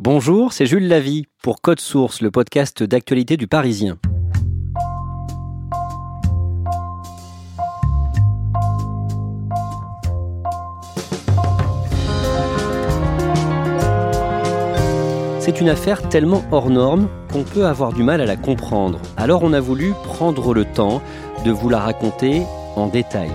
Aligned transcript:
Bonjour, 0.00 0.52
c'est 0.52 0.64
Jules 0.64 0.86
Lavie 0.86 1.26
pour 1.42 1.60
Code 1.60 1.80
Source, 1.80 2.20
le 2.20 2.30
podcast 2.30 2.84
d'actualité 2.84 3.36
du 3.36 3.48
Parisien. 3.48 3.98
C'est 15.40 15.60
une 15.60 15.68
affaire 15.68 16.08
tellement 16.08 16.44
hors 16.52 16.70
norme 16.70 17.08
qu'on 17.32 17.42
peut 17.42 17.66
avoir 17.66 17.92
du 17.92 18.04
mal 18.04 18.20
à 18.20 18.24
la 18.24 18.36
comprendre. 18.36 19.00
Alors 19.16 19.42
on 19.42 19.52
a 19.52 19.58
voulu 19.58 19.94
prendre 20.04 20.54
le 20.54 20.64
temps 20.64 21.02
de 21.44 21.50
vous 21.50 21.68
la 21.68 21.80
raconter 21.80 22.42
en 22.76 22.86
détail. 22.86 23.32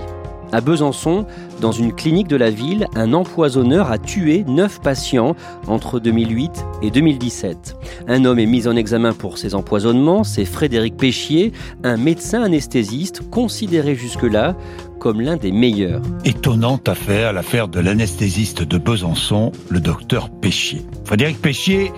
À 0.53 0.61
Besançon, 0.61 1.25
dans 1.61 1.71
une 1.71 1.93
clinique 1.93 2.27
de 2.27 2.35
la 2.35 2.51
ville, 2.51 2.85
un 2.93 3.13
empoisonneur 3.13 3.89
a 3.89 3.97
tué 3.97 4.43
9 4.47 4.81
patients 4.81 5.35
entre 5.65 5.99
2008 5.99 6.63
et 6.83 6.91
2017. 6.91 7.75
Un 8.07 8.23
homme 8.23 8.37
est 8.37 8.45
mis 8.45 8.67
en 8.67 8.75
examen 8.75 9.13
pour 9.13 9.39
ces 9.39 9.55
empoisonnements, 9.55 10.23
c'est 10.23 10.45
Frédéric 10.45 10.95
Péchier, 10.95 11.53
un 11.83 11.97
médecin 11.97 12.43
anesthésiste 12.43 13.27
considéré 13.31 13.95
jusque-là 13.95 14.55
comme 15.03 15.19
l'un 15.19 15.35
des 15.35 15.51
meilleurs. 15.51 16.01
Étonnante 16.23 16.87
affaire, 16.87 17.33
l'affaire 17.33 17.67
de 17.67 17.81
l'anesthésiste 17.81 18.63
de 18.63 18.77
Besançon, 18.77 19.51
le 19.69 19.81
docteur 19.81 20.29
Péchier. 20.29 20.81
Frédéric 21.03 21.41
Péchier 21.41 21.91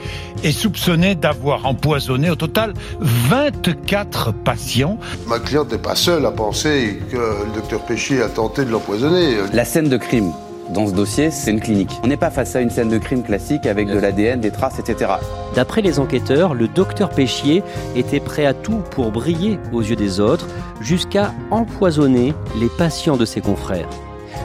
est 0.43 0.51
soupçonné 0.51 1.13
d'avoir 1.13 1.67
empoisonné 1.67 2.31
au 2.31 2.35
total 2.35 2.73
24 2.99 4.33
patients. 4.33 4.97
Ma 5.27 5.37
cliente 5.37 5.71
n'est 5.71 5.77
pas 5.77 5.93
seule 5.93 6.25
à 6.25 6.31
penser 6.31 6.99
que 7.11 7.17
le 7.17 7.53
docteur 7.53 7.85
Péchier 7.85 8.23
a 8.23 8.27
tenté 8.27 8.65
de 8.65 8.71
l'empoisonner. 8.71 9.35
La 9.53 9.65
scène 9.65 9.87
de 9.87 9.97
crime 9.97 10.33
dans 10.69 10.87
ce 10.87 10.93
dossier, 10.93 11.31
c'est 11.31 11.51
une 11.51 11.59
clinique. 11.59 11.91
On 12.03 12.07
n'est 12.07 12.17
pas 12.17 12.31
face 12.31 12.55
à 12.55 12.61
une 12.61 12.69
scène 12.69 12.89
de 12.89 12.97
crime 12.97 13.23
classique 13.23 13.65
avec 13.65 13.87
de 13.87 13.99
l'ADN, 13.99 14.39
des 14.39 14.51
traces, 14.51 14.79
etc. 14.79 15.11
D'après 15.55 15.81
les 15.81 15.99
enquêteurs, 15.99 16.53
le 16.53 16.67
docteur 16.67 17.09
Péchier 17.09 17.63
était 17.95 18.19
prêt 18.19 18.45
à 18.45 18.53
tout 18.53 18.81
pour 18.91 19.11
briller 19.11 19.59
aux 19.71 19.81
yeux 19.81 19.95
des 19.95 20.19
autres, 20.19 20.47
jusqu'à 20.81 21.33
empoisonner 21.51 22.33
les 22.59 22.69
patients 22.77 23.17
de 23.17 23.25
ses 23.25 23.41
confrères. 23.41 23.89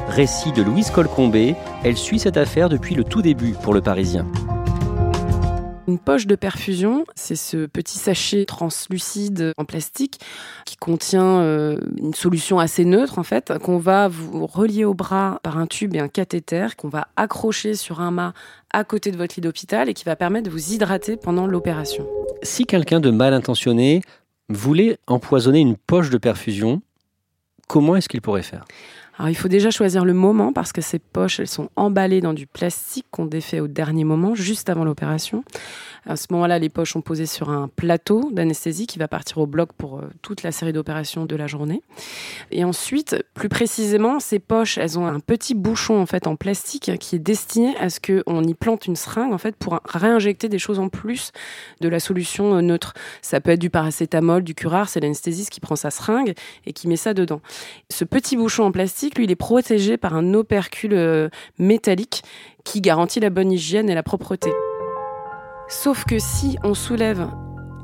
Récit 0.08 0.52
de 0.52 0.62
Louise 0.62 0.90
Colcombé, 0.90 1.54
elle 1.84 1.96
suit 1.96 2.18
cette 2.18 2.36
affaire 2.36 2.68
depuis 2.68 2.94
le 2.94 3.04
tout 3.04 3.22
début 3.22 3.54
pour 3.62 3.74
le 3.74 3.80
Parisien. 3.80 4.26
Une 5.90 5.98
poche 5.98 6.28
de 6.28 6.36
perfusion, 6.36 7.04
c'est 7.16 7.34
ce 7.34 7.66
petit 7.66 7.98
sachet 7.98 8.44
translucide 8.44 9.54
en 9.56 9.64
plastique 9.64 10.20
qui 10.64 10.76
contient 10.76 11.40
euh, 11.40 11.80
une 11.96 12.14
solution 12.14 12.60
assez 12.60 12.84
neutre 12.84 13.18
en 13.18 13.24
fait, 13.24 13.52
qu'on 13.58 13.78
va 13.78 14.06
vous 14.06 14.46
relier 14.46 14.84
au 14.84 14.94
bras 14.94 15.40
par 15.42 15.58
un 15.58 15.66
tube 15.66 15.96
et 15.96 15.98
un 15.98 16.06
cathéter, 16.06 16.68
qu'on 16.76 16.88
va 16.88 17.08
accrocher 17.16 17.74
sur 17.74 18.00
un 18.00 18.12
mât 18.12 18.34
à 18.72 18.84
côté 18.84 19.10
de 19.10 19.16
votre 19.16 19.34
lit 19.34 19.40
d'hôpital 19.40 19.88
et 19.88 19.94
qui 19.94 20.04
va 20.04 20.14
permettre 20.14 20.46
de 20.46 20.52
vous 20.52 20.74
hydrater 20.74 21.16
pendant 21.16 21.48
l'opération. 21.48 22.06
Si 22.44 22.66
quelqu'un 22.66 23.00
de 23.00 23.10
mal 23.10 23.34
intentionné 23.34 24.02
voulait 24.48 24.96
empoisonner 25.08 25.58
une 25.58 25.76
poche 25.76 26.10
de 26.10 26.18
perfusion, 26.18 26.82
comment 27.66 27.96
est-ce 27.96 28.08
qu'il 28.08 28.20
pourrait 28.20 28.44
faire? 28.44 28.64
Alors 29.20 29.28
il 29.28 29.34
faut 29.34 29.48
déjà 29.48 29.70
choisir 29.70 30.06
le 30.06 30.14
moment 30.14 30.50
parce 30.54 30.72
que 30.72 30.80
ces 30.80 30.98
poches, 30.98 31.40
elles 31.40 31.46
sont 31.46 31.68
emballées 31.76 32.22
dans 32.22 32.32
du 32.32 32.46
plastique 32.46 33.04
qu'on 33.10 33.26
défait 33.26 33.60
au 33.60 33.68
dernier 33.68 34.02
moment, 34.02 34.34
juste 34.34 34.70
avant 34.70 34.82
l'opération. 34.82 35.44
À 36.06 36.16
ce 36.16 36.28
moment-là, 36.30 36.58
les 36.58 36.70
poches 36.70 36.92
sont 36.92 37.02
posées 37.02 37.26
sur 37.26 37.50
un 37.50 37.68
plateau 37.68 38.30
d'anesthésie 38.32 38.86
qui 38.86 38.98
va 38.98 39.08
partir 39.08 39.36
au 39.36 39.46
bloc 39.46 39.74
pour 39.74 39.98
euh, 39.98 40.08
toute 40.22 40.42
la 40.42 40.50
série 40.50 40.72
d'opérations 40.72 41.26
de 41.26 41.36
la 41.36 41.46
journée. 41.46 41.82
Et 42.50 42.64
ensuite, 42.64 43.22
plus 43.34 43.50
précisément, 43.50 44.20
ces 44.20 44.38
poches, 44.38 44.78
elles 44.78 44.98
ont 44.98 45.06
un 45.06 45.20
petit 45.20 45.54
bouchon 45.54 46.00
en 46.00 46.06
fait 46.06 46.26
en 46.26 46.36
plastique 46.36 46.90
qui 46.98 47.16
est 47.16 47.20
destiné 47.20 47.76
à 47.76 47.90
ce 47.90 48.00
qu'on 48.00 48.42
y 48.42 48.54
plante 48.54 48.86
une 48.86 48.96
seringue 48.96 49.34
en 49.34 49.38
fait 49.38 49.54
pour 49.56 49.80
réinjecter 49.84 50.48
des 50.48 50.58
choses 50.58 50.78
en 50.78 50.88
plus 50.88 51.32
de 51.82 51.88
la 51.90 52.00
solution 52.00 52.54
euh, 52.54 52.62
neutre. 52.62 52.94
Ça 53.20 53.42
peut 53.42 53.50
être 53.50 53.60
du 53.60 53.68
paracétamol, 53.68 54.42
du 54.42 54.54
curare, 54.54 54.88
c'est 54.88 55.00
l'anesthésiste 55.00 55.50
qui 55.50 55.60
prend 55.60 55.76
sa 55.76 55.90
seringue 55.90 56.32
et 56.64 56.72
qui 56.72 56.88
met 56.88 56.96
ça 56.96 57.12
dedans. 57.12 57.42
Ce 57.90 58.04
petit 58.04 58.38
bouchon 58.38 58.64
en 58.64 58.72
plastique, 58.72 59.09
lui, 59.16 59.24
il 59.24 59.30
est 59.30 59.36
protégé 59.36 59.96
par 59.96 60.14
un 60.14 60.34
opercule 60.34 60.94
euh, 60.94 61.28
métallique 61.58 62.22
qui 62.64 62.80
garantit 62.80 63.20
la 63.20 63.30
bonne 63.30 63.52
hygiène 63.52 63.90
et 63.90 63.94
la 63.94 64.02
propreté. 64.02 64.50
Sauf 65.68 66.04
que 66.04 66.18
si 66.18 66.58
on 66.64 66.74
soulève 66.74 67.28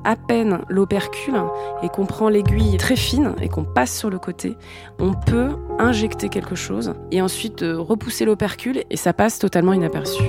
à 0.05 0.15
peine 0.15 0.61
l'opercule 0.69 1.43
et 1.83 1.89
qu'on 1.89 2.07
prend 2.07 2.29
l'aiguille 2.29 2.77
très 2.77 2.97
fine 2.97 3.35
et 3.41 3.49
qu'on 3.49 3.65
passe 3.65 3.97
sur 3.97 4.09
le 4.09 4.19
côté, 4.19 4.57
on 4.99 5.13
peut 5.15 5.51
injecter 5.79 6.29
quelque 6.29 6.55
chose 6.55 6.95
et 7.11 7.21
ensuite 7.21 7.63
euh, 7.63 7.79
repousser 7.79 8.25
l'opercule 8.25 8.85
et 8.89 8.97
ça 8.97 9.13
passe 9.13 9.39
totalement 9.39 9.73
inaperçu. 9.73 10.23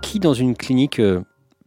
Qui 0.00 0.20
dans 0.20 0.32
une 0.32 0.56
clinique 0.56 1.00
euh, 1.00 1.22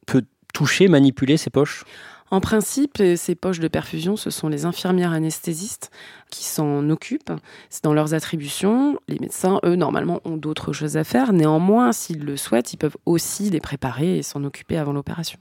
peut 0.07 0.23
toucher, 0.53 0.87
manipuler 0.87 1.37
ces 1.37 1.51
poches? 1.51 1.85
En 2.33 2.41
principe, 2.41 2.97
ces 3.15 3.35
poches 3.35 3.59
de 3.59 3.67
perfusion, 3.67 4.15
ce 4.15 4.31
sont 4.31 4.47
les 4.47 4.65
infirmières 4.65 5.11
anesthésistes 5.11 5.91
qui 6.31 6.45
s'en 6.45 6.89
occupent. 6.89 7.31
C'est 7.69 7.83
dans 7.83 7.93
leurs 7.93 8.15
attributions. 8.15 8.97
Les 9.07 9.19
médecins, 9.19 9.59
eux, 9.63 9.75
normalement, 9.75 10.19
ont 10.25 10.35
d'autres 10.35 10.73
choses 10.73 10.97
à 10.97 11.03
faire. 11.03 11.31
Néanmoins, 11.31 11.91
s'ils 11.91 12.25
le 12.25 12.35
souhaitent, 12.35 12.73
ils 12.73 12.77
peuvent 12.77 12.97
aussi 13.05 13.51
les 13.51 13.59
préparer 13.59 14.17
et 14.17 14.23
s'en 14.23 14.43
occuper 14.45 14.77
avant 14.77 14.93
l'opération. 14.93 15.37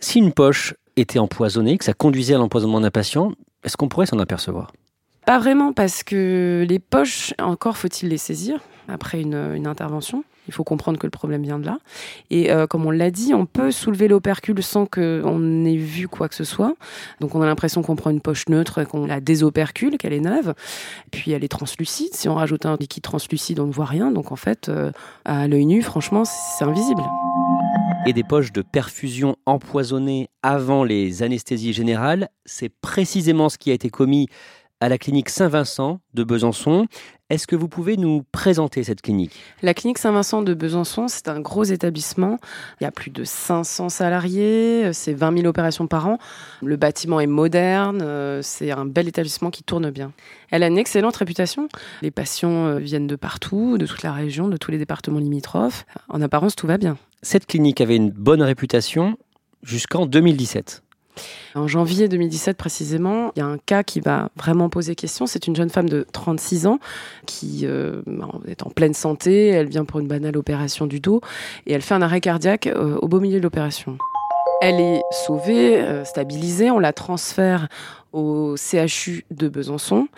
Si 0.00 0.18
une 0.18 0.32
poche 0.32 0.74
était 0.96 1.20
empoisonnée, 1.20 1.78
que 1.78 1.84
ça 1.84 1.94
conduisait 1.94 2.34
à 2.34 2.38
l'empoisonnement 2.38 2.80
d'un 2.80 2.90
patient, 2.90 3.30
est-ce 3.62 3.76
qu'on 3.76 3.88
pourrait 3.88 4.06
s'en 4.06 4.18
apercevoir? 4.18 4.72
Pas 5.24 5.38
vraiment, 5.38 5.72
parce 5.72 6.02
que 6.02 6.66
les 6.68 6.80
poches, 6.80 7.34
encore 7.38 7.76
faut-il 7.76 8.08
les 8.08 8.18
saisir 8.18 8.58
après 8.88 9.20
une, 9.20 9.54
une 9.54 9.68
intervention. 9.68 10.24
Il 10.48 10.54
faut 10.54 10.64
comprendre 10.64 10.98
que 10.98 11.06
le 11.06 11.10
problème 11.10 11.42
vient 11.42 11.58
de 11.58 11.66
là. 11.66 11.78
Et 12.30 12.50
euh, 12.50 12.66
comme 12.66 12.84
on 12.84 12.90
l'a 12.90 13.10
dit, 13.10 13.32
on 13.32 13.46
peut 13.46 13.70
soulever 13.70 14.08
l'opercule 14.08 14.62
sans 14.62 14.86
qu'on 14.86 15.64
ait 15.64 15.76
vu 15.76 16.08
quoi 16.08 16.28
que 16.28 16.34
ce 16.34 16.44
soit. 16.44 16.74
Donc 17.20 17.34
on 17.34 17.42
a 17.42 17.46
l'impression 17.46 17.82
qu'on 17.82 17.96
prend 17.96 18.10
une 18.10 18.20
poche 18.20 18.48
neutre 18.48 18.84
qu'on 18.84 19.06
la 19.06 19.20
désopercule, 19.20 19.98
qu'elle 19.98 20.12
est 20.12 20.20
neuve. 20.20 20.54
Puis 21.10 21.30
elle 21.30 21.44
est 21.44 21.48
translucide. 21.48 22.14
Si 22.14 22.28
on 22.28 22.34
rajoute 22.34 22.66
un 22.66 22.76
liquide 22.76 23.04
translucide, 23.04 23.60
on 23.60 23.66
ne 23.66 23.72
voit 23.72 23.84
rien. 23.84 24.10
Donc 24.10 24.32
en 24.32 24.36
fait, 24.36 24.68
euh, 24.68 24.90
à 25.24 25.46
l'œil 25.46 25.66
nu, 25.66 25.82
franchement, 25.82 26.24
c'est 26.24 26.64
invisible. 26.64 27.02
Et 28.06 28.12
des 28.12 28.24
poches 28.24 28.52
de 28.52 28.62
perfusion 28.62 29.36
empoisonnées 29.46 30.28
avant 30.42 30.82
les 30.82 31.22
anesthésies 31.22 31.72
générales, 31.72 32.28
c'est 32.44 32.68
précisément 32.68 33.48
ce 33.48 33.58
qui 33.58 33.70
a 33.70 33.74
été 33.74 33.90
commis 33.90 34.28
à 34.80 34.88
la 34.88 34.98
clinique 34.98 35.28
Saint-Vincent 35.28 36.00
de 36.12 36.24
Besançon. 36.24 36.86
Est-ce 37.32 37.46
que 37.46 37.56
vous 37.56 37.66
pouvez 37.66 37.96
nous 37.96 38.26
présenter 38.30 38.84
cette 38.84 39.00
clinique? 39.00 39.32
La 39.62 39.72
clinique 39.72 39.96
Saint-Vincent 39.96 40.42
de 40.42 40.52
Besançon, 40.52 41.08
c'est 41.08 41.28
un 41.28 41.40
gros 41.40 41.64
établissement. 41.64 42.36
Il 42.78 42.84
y 42.84 42.86
a 42.86 42.90
plus 42.90 43.10
de 43.10 43.24
500 43.24 43.88
salariés, 43.88 44.92
c'est 44.92 45.14
20 45.14 45.38
000 45.38 45.48
opérations 45.48 45.86
par 45.86 46.08
an. 46.08 46.18
Le 46.62 46.76
bâtiment 46.76 47.20
est 47.20 47.26
moderne, 47.26 48.02
euh, 48.02 48.42
c'est 48.42 48.70
un 48.70 48.84
bel 48.84 49.08
établissement 49.08 49.48
qui 49.48 49.62
tourne 49.62 49.90
bien. 49.90 50.12
Elle 50.50 50.62
a 50.62 50.66
une 50.66 50.76
excellente 50.76 51.16
réputation. 51.16 51.70
Les 52.02 52.10
patients 52.10 52.66
euh, 52.66 52.78
viennent 52.78 53.06
de 53.06 53.16
partout, 53.16 53.78
de 53.78 53.86
toute 53.86 54.02
la 54.02 54.12
région, 54.12 54.48
de 54.48 54.58
tous 54.58 54.70
les 54.70 54.76
départements 54.76 55.18
limitrophes. 55.18 55.86
En 56.10 56.20
apparence, 56.20 56.54
tout 56.54 56.66
va 56.66 56.76
bien. 56.76 56.98
Cette 57.22 57.46
clinique 57.46 57.80
avait 57.80 57.96
une 57.96 58.10
bonne 58.10 58.42
réputation 58.42 59.16
jusqu'en 59.62 60.04
2017. 60.04 60.81
En 61.54 61.68
janvier 61.68 62.08
2017 62.08 62.56
précisément, 62.56 63.32
il 63.36 63.40
y 63.40 63.42
a 63.42 63.46
un 63.46 63.58
cas 63.58 63.82
qui 63.82 64.00
va 64.00 64.30
vraiment 64.36 64.68
poser 64.68 64.94
question. 64.94 65.26
C'est 65.26 65.46
une 65.46 65.56
jeune 65.56 65.70
femme 65.70 65.88
de 65.88 66.06
36 66.12 66.66
ans 66.66 66.78
qui 67.26 67.60
euh, 67.64 68.02
est 68.46 68.62
en 68.62 68.70
pleine 68.70 68.94
santé. 68.94 69.48
Elle 69.48 69.68
vient 69.68 69.84
pour 69.84 70.00
une 70.00 70.08
banale 70.08 70.36
opération 70.36 70.86
du 70.86 71.00
dos 71.00 71.20
et 71.66 71.72
elle 71.72 71.82
fait 71.82 71.94
un 71.94 72.02
arrêt 72.02 72.20
cardiaque 72.20 72.66
euh, 72.66 72.96
au 73.02 73.08
beau 73.08 73.20
milieu 73.20 73.38
de 73.38 73.42
l'opération. 73.42 73.98
Elle 74.62 74.80
est 74.80 75.02
sauvée, 75.26 75.80
euh, 75.80 76.04
stabilisée, 76.04 76.70
on 76.70 76.78
la 76.78 76.92
transfère 76.92 77.68
au 78.12 78.56
CHU 78.56 79.24
de 79.30 79.48
Besançon, 79.48 80.08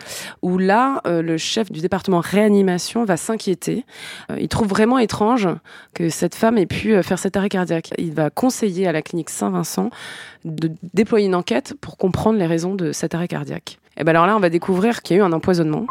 où 0.41 0.57
là, 0.57 1.01
euh, 1.07 1.21
le 1.21 1.37
chef 1.37 1.71
du 1.71 1.81
département 1.81 2.19
réanimation 2.19 3.05
va 3.05 3.17
s'inquiéter. 3.17 3.85
Euh, 4.31 4.37
il 4.39 4.47
trouve 4.47 4.67
vraiment 4.67 4.99
étrange 4.99 5.47
que 5.93 6.09
cette 6.09 6.35
femme 6.35 6.57
ait 6.57 6.65
pu 6.65 7.01
faire 7.03 7.19
cet 7.19 7.37
arrêt 7.37 7.49
cardiaque. 7.49 7.91
Il 7.97 8.13
va 8.13 8.29
conseiller 8.29 8.87
à 8.87 8.91
la 8.91 9.01
clinique 9.01 9.29
Saint-Vincent 9.29 9.89
de 10.43 10.71
déployer 10.93 11.27
une 11.27 11.35
enquête 11.35 11.73
pour 11.81 11.97
comprendre 11.97 12.37
les 12.37 12.45
raisons 12.45 12.75
de 12.75 12.91
cet 12.91 13.15
arrêt 13.15 13.27
cardiaque. 13.27 13.79
Et 13.97 14.03
ben 14.03 14.11
alors 14.11 14.25
là, 14.25 14.35
on 14.35 14.39
va 14.39 14.49
découvrir 14.49 15.01
qu'il 15.01 15.15
y 15.15 15.19
a 15.19 15.23
eu 15.23 15.25
un 15.25 15.31
empoisonnement. 15.31 15.85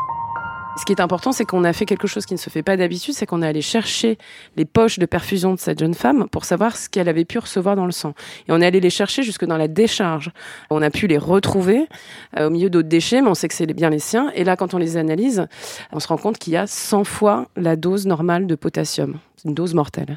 Ce 0.76 0.84
qui 0.84 0.92
est 0.92 1.00
important, 1.00 1.30
c'est 1.30 1.44
qu'on 1.44 1.62
a 1.62 1.72
fait 1.72 1.86
quelque 1.86 2.08
chose 2.08 2.26
qui 2.26 2.34
ne 2.34 2.38
se 2.38 2.50
fait 2.50 2.64
pas 2.64 2.76
d'habitude, 2.76 3.14
c'est 3.14 3.26
qu'on 3.26 3.42
est 3.42 3.46
allé 3.46 3.62
chercher 3.62 4.18
les 4.56 4.64
poches 4.64 4.98
de 4.98 5.06
perfusion 5.06 5.54
de 5.54 5.58
cette 5.58 5.78
jeune 5.78 5.94
femme 5.94 6.26
pour 6.30 6.44
savoir 6.44 6.76
ce 6.76 6.88
qu'elle 6.88 7.08
avait 7.08 7.24
pu 7.24 7.38
recevoir 7.38 7.76
dans 7.76 7.86
le 7.86 7.92
sang. 7.92 8.12
Et 8.48 8.52
on 8.52 8.60
est 8.60 8.66
allé 8.66 8.80
les 8.80 8.90
chercher 8.90 9.22
jusque 9.22 9.44
dans 9.44 9.56
la 9.56 9.68
décharge. 9.68 10.32
On 10.70 10.82
a 10.82 10.90
pu 10.90 11.06
les 11.06 11.18
retrouver 11.18 11.88
euh, 12.36 12.48
au 12.48 12.50
milieu 12.50 12.70
d'autres 12.70 12.88
déchets, 12.88 13.22
mais 13.22 13.28
on 13.28 13.34
sait 13.34 13.46
que 13.46 13.54
c'est 13.54 13.66
bien 13.66 13.88
les 13.88 14.00
siens. 14.00 14.32
Et 14.34 14.42
là, 14.42 14.56
quand 14.56 14.74
on 14.74 14.78
les 14.78 14.96
analyse, 14.96 15.46
on 15.92 16.00
se 16.00 16.08
rend 16.08 16.16
compte 16.16 16.38
qu'il 16.38 16.52
y 16.52 16.56
a 16.56 16.66
100 16.66 17.04
fois 17.04 17.46
la 17.56 17.76
dose 17.76 18.06
normale 18.06 18.48
de 18.48 18.54
potassium. 18.56 19.18
C'est 19.36 19.48
une 19.48 19.54
dose 19.54 19.74
mortelle. 19.74 20.16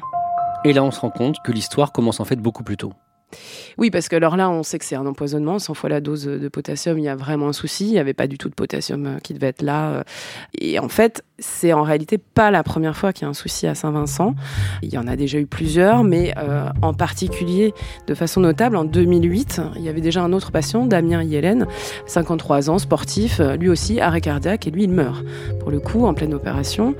Et 0.64 0.72
là, 0.72 0.82
on 0.82 0.90
se 0.90 0.98
rend 0.98 1.10
compte 1.10 1.36
que 1.44 1.52
l'histoire 1.52 1.92
commence 1.92 2.18
en 2.18 2.24
fait 2.24 2.36
beaucoup 2.36 2.64
plus 2.64 2.76
tôt. 2.76 2.92
Oui, 3.76 3.90
parce 3.90 4.08
que 4.08 4.16
alors 4.16 4.36
là, 4.36 4.50
on 4.50 4.62
sait 4.62 4.78
que 4.78 4.84
c'est 4.84 4.96
un 4.96 5.06
empoisonnement. 5.06 5.58
100 5.58 5.74
fois 5.74 5.90
la 5.90 6.00
dose 6.00 6.24
de 6.24 6.48
potassium, 6.48 6.98
il 6.98 7.04
y 7.04 7.08
a 7.08 7.16
vraiment 7.16 7.48
un 7.48 7.52
souci. 7.52 7.86
Il 7.86 7.92
n'y 7.92 7.98
avait 7.98 8.14
pas 8.14 8.26
du 8.26 8.38
tout 8.38 8.48
de 8.48 8.54
potassium 8.54 9.06
euh, 9.06 9.18
qui 9.18 9.34
devait 9.34 9.48
être 9.48 9.62
là. 9.62 9.90
Euh. 9.90 10.02
Et 10.58 10.78
en 10.78 10.88
fait, 10.88 11.22
c'est 11.38 11.72
en 11.72 11.82
réalité 11.82 12.18
pas 12.18 12.50
la 12.50 12.62
première 12.62 12.96
fois 12.96 13.12
qu'il 13.12 13.22
y 13.22 13.26
a 13.26 13.28
un 13.28 13.34
souci 13.34 13.66
à 13.66 13.74
Saint-Vincent. 13.74 14.34
Il 14.82 14.92
y 14.92 14.98
en 14.98 15.06
a 15.06 15.16
déjà 15.16 15.38
eu 15.38 15.46
plusieurs, 15.46 16.04
mais 16.04 16.34
euh, 16.36 16.68
en 16.82 16.94
particulier, 16.94 17.74
de 18.06 18.14
façon 18.14 18.40
notable, 18.40 18.76
en 18.76 18.84
2008, 18.84 19.60
il 19.76 19.82
y 19.82 19.88
avait 19.88 20.00
déjà 20.00 20.22
un 20.22 20.32
autre 20.32 20.50
patient, 20.50 20.86
Damien 20.86 21.22
Yellen, 21.22 21.66
53 22.06 22.70
ans, 22.70 22.78
sportif, 22.78 23.40
lui 23.58 23.68
aussi 23.68 24.00
arrêt 24.00 24.20
cardiaque, 24.20 24.66
et 24.66 24.70
lui, 24.70 24.84
il 24.84 24.90
meurt. 24.90 25.24
Pour 25.60 25.70
le 25.70 25.80
coup, 25.80 26.06
en 26.06 26.14
pleine 26.14 26.34
opération. 26.34 26.94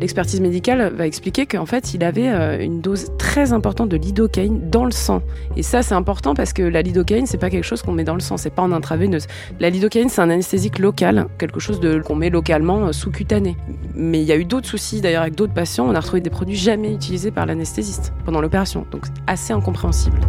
L'expertise 0.00 0.40
médicale 0.40 0.92
va 0.94 1.06
expliquer 1.06 1.46
qu'en 1.46 1.66
fait, 1.66 1.94
il 1.94 2.04
avait 2.04 2.64
une 2.64 2.80
dose 2.80 3.12
très 3.18 3.52
importante 3.52 3.88
de 3.88 3.96
lidocaïne 3.96 4.70
dans 4.70 4.84
le 4.84 4.90
sang. 4.90 5.22
Et 5.56 5.62
ça, 5.62 5.82
c'est 5.82 5.94
important 5.94 6.34
parce 6.34 6.52
que 6.52 6.62
la 6.62 6.82
lidocaïne, 6.82 7.26
c'est 7.26 7.38
pas 7.38 7.50
quelque 7.50 7.64
chose 7.64 7.82
qu'on 7.82 7.92
met 7.92 8.04
dans 8.04 8.14
le 8.14 8.20
sang, 8.20 8.36
c'est 8.36 8.50
pas 8.50 8.62
en 8.62 8.72
intraveineuse. 8.72 9.26
La 9.60 9.70
lidocaïne, 9.70 10.08
c'est 10.08 10.20
un 10.20 10.30
anesthésique 10.30 10.78
local, 10.78 11.26
quelque 11.38 11.60
chose 11.60 11.80
qu'on 12.04 12.16
met 12.16 12.30
localement 12.30 12.86
euh, 12.86 12.92
sous-cutané. 12.92 13.56
Mais 13.94 14.20
il 14.20 14.26
y 14.26 14.32
a 14.32 14.36
eu 14.36 14.44
d'autres 14.44 14.68
soucis, 14.68 15.00
d'ailleurs, 15.00 15.22
avec 15.22 15.34
d'autres 15.34 15.54
patients. 15.54 15.86
On 15.88 15.94
a 15.94 16.00
retrouvé 16.00 16.20
des 16.20 16.30
produits 16.30 16.56
jamais 16.56 16.92
utilisés 16.92 17.30
par 17.30 17.46
l'anesthésiste 17.46 18.12
pendant 18.24 18.40
l'opération. 18.40 18.86
Donc, 18.90 19.04
assez 19.26 19.52
incompréhensible. 19.52 20.20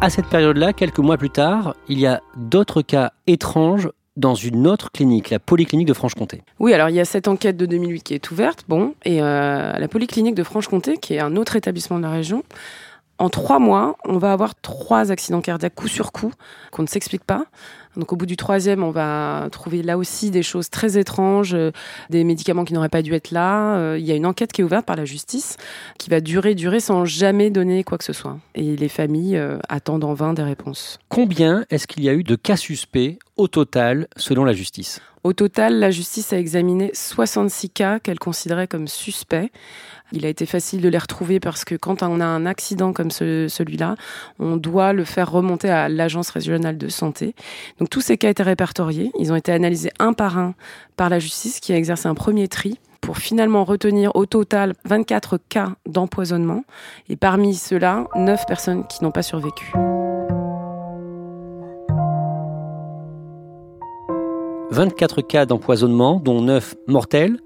À 0.00 0.10
cette 0.10 0.26
période-là, 0.26 0.72
quelques 0.72 0.98
mois 0.98 1.16
plus 1.16 1.30
tard, 1.30 1.74
il 1.88 1.98
y 1.98 2.06
a 2.06 2.20
d'autres 2.36 2.82
cas 2.82 3.12
étranges 3.26 3.88
dans 4.16 4.34
une 4.34 4.66
autre 4.66 4.90
clinique, 4.92 5.30
la 5.30 5.38
Polyclinique 5.38 5.86
de 5.86 5.94
Franche-Comté. 5.94 6.42
Oui, 6.58 6.74
alors 6.74 6.88
il 6.88 6.94
y 6.94 7.00
a 7.00 7.04
cette 7.04 7.28
enquête 7.28 7.56
de 7.56 7.66
2008 7.66 8.02
qui 8.02 8.14
est 8.14 8.30
ouverte, 8.30 8.64
bon, 8.68 8.94
et 9.04 9.22
euh, 9.22 9.72
la 9.72 9.88
Polyclinique 9.88 10.34
de 10.34 10.42
Franche-Comté, 10.42 10.98
qui 10.98 11.14
est 11.14 11.20
un 11.20 11.36
autre 11.36 11.56
établissement 11.56 11.96
de 11.96 12.02
la 12.02 12.10
région, 12.10 12.42
en 13.18 13.28
trois 13.30 13.58
mois, 13.58 13.96
on 14.04 14.18
va 14.18 14.32
avoir 14.32 14.54
trois 14.56 15.12
accidents 15.12 15.40
cardiaques 15.40 15.76
coup 15.76 15.86
sur 15.86 16.10
coup 16.10 16.32
qu'on 16.72 16.82
ne 16.82 16.88
s'explique 16.88 17.24
pas. 17.24 17.44
Donc 17.96 18.12
au 18.12 18.16
bout 18.16 18.26
du 18.26 18.36
troisième, 18.36 18.82
on 18.82 18.90
va 18.90 19.48
trouver 19.52 19.82
là 19.82 19.98
aussi 19.98 20.30
des 20.30 20.42
choses 20.42 20.70
très 20.70 20.98
étranges, 20.98 21.54
euh, 21.54 21.72
des 22.10 22.24
médicaments 22.24 22.64
qui 22.64 22.72
n'auraient 22.72 22.88
pas 22.88 23.02
dû 23.02 23.12
être 23.14 23.30
là. 23.30 23.76
Euh, 23.76 23.98
il 23.98 24.06
y 24.06 24.12
a 24.12 24.14
une 24.14 24.26
enquête 24.26 24.52
qui 24.52 24.62
est 24.62 24.64
ouverte 24.64 24.86
par 24.86 24.96
la 24.96 25.04
justice 25.04 25.56
qui 25.98 26.08
va 26.08 26.20
durer, 26.20 26.54
durer 26.54 26.80
sans 26.80 27.04
jamais 27.04 27.50
donner 27.50 27.84
quoi 27.84 27.98
que 27.98 28.04
ce 28.04 28.12
soit. 28.12 28.38
Et 28.54 28.76
les 28.76 28.88
familles 28.88 29.36
euh, 29.36 29.58
attendent 29.68 30.04
en 30.04 30.14
vain 30.14 30.32
des 30.32 30.42
réponses. 30.42 30.98
Combien 31.08 31.64
est-ce 31.70 31.86
qu'il 31.86 32.02
y 32.02 32.08
a 32.08 32.14
eu 32.14 32.22
de 32.22 32.36
cas 32.36 32.56
suspects 32.56 33.18
au 33.36 33.48
total 33.48 34.08
selon 34.16 34.44
la 34.44 34.52
justice 34.52 35.00
au 35.24 35.32
total, 35.32 35.78
la 35.78 35.92
justice 35.92 36.32
a 36.32 36.38
examiné 36.38 36.90
66 36.94 37.70
cas 37.70 38.00
qu'elle 38.00 38.18
considérait 38.18 38.66
comme 38.66 38.88
suspects. 38.88 39.52
Il 40.10 40.26
a 40.26 40.28
été 40.28 40.46
facile 40.46 40.80
de 40.80 40.88
les 40.88 40.98
retrouver 40.98 41.38
parce 41.38 41.64
que 41.64 41.76
quand 41.76 42.02
on 42.02 42.20
a 42.20 42.24
un 42.24 42.44
accident 42.44 42.92
comme 42.92 43.12
celui-là, 43.12 43.94
on 44.40 44.56
doit 44.56 44.92
le 44.92 45.04
faire 45.04 45.30
remonter 45.30 45.70
à 45.70 45.88
l'agence 45.88 46.28
régionale 46.30 46.76
de 46.76 46.88
santé. 46.88 47.34
Donc 47.78 47.88
tous 47.88 48.00
ces 48.00 48.18
cas 48.18 48.30
étaient 48.30 48.42
répertoriés. 48.42 49.12
Ils 49.18 49.32
ont 49.32 49.36
été 49.36 49.52
analysés 49.52 49.92
un 50.00 50.12
par 50.12 50.38
un 50.38 50.54
par 50.96 51.08
la 51.08 51.20
justice 51.20 51.60
qui 51.60 51.72
a 51.72 51.76
exercé 51.76 52.08
un 52.08 52.14
premier 52.14 52.48
tri 52.48 52.80
pour 53.00 53.18
finalement 53.18 53.64
retenir 53.64 54.14
au 54.16 54.26
total 54.26 54.74
24 54.86 55.38
cas 55.48 55.72
d'empoisonnement 55.86 56.64
et 57.08 57.16
parmi 57.16 57.54
ceux-là, 57.54 58.06
9 58.16 58.44
personnes 58.46 58.86
qui 58.88 59.04
n'ont 59.04 59.12
pas 59.12 59.22
survécu. 59.22 59.72
24 64.72 65.20
cas 65.20 65.44
d'empoisonnement, 65.44 66.18
dont 66.18 66.40
9 66.40 66.76
mortels, 66.88 67.38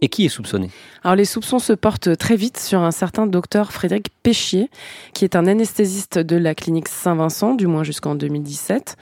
et 0.00 0.08
qui 0.08 0.24
est 0.24 0.28
soupçonné? 0.28 0.68
Alors 1.04 1.14
les 1.14 1.24
soupçons 1.24 1.60
se 1.60 1.72
portent 1.72 2.16
très 2.18 2.34
vite 2.34 2.58
sur 2.58 2.80
un 2.80 2.90
certain 2.90 3.28
docteur 3.28 3.70
Frédéric 3.70 4.08
Péchier, 4.24 4.68
qui 5.14 5.24
est 5.24 5.36
un 5.36 5.46
anesthésiste 5.46 6.18
de 6.18 6.36
la 6.36 6.56
clinique 6.56 6.88
Saint-Vincent, 6.88 7.54
du 7.54 7.68
moins 7.68 7.84
jusqu'en 7.84 8.16
2017. 8.16 8.96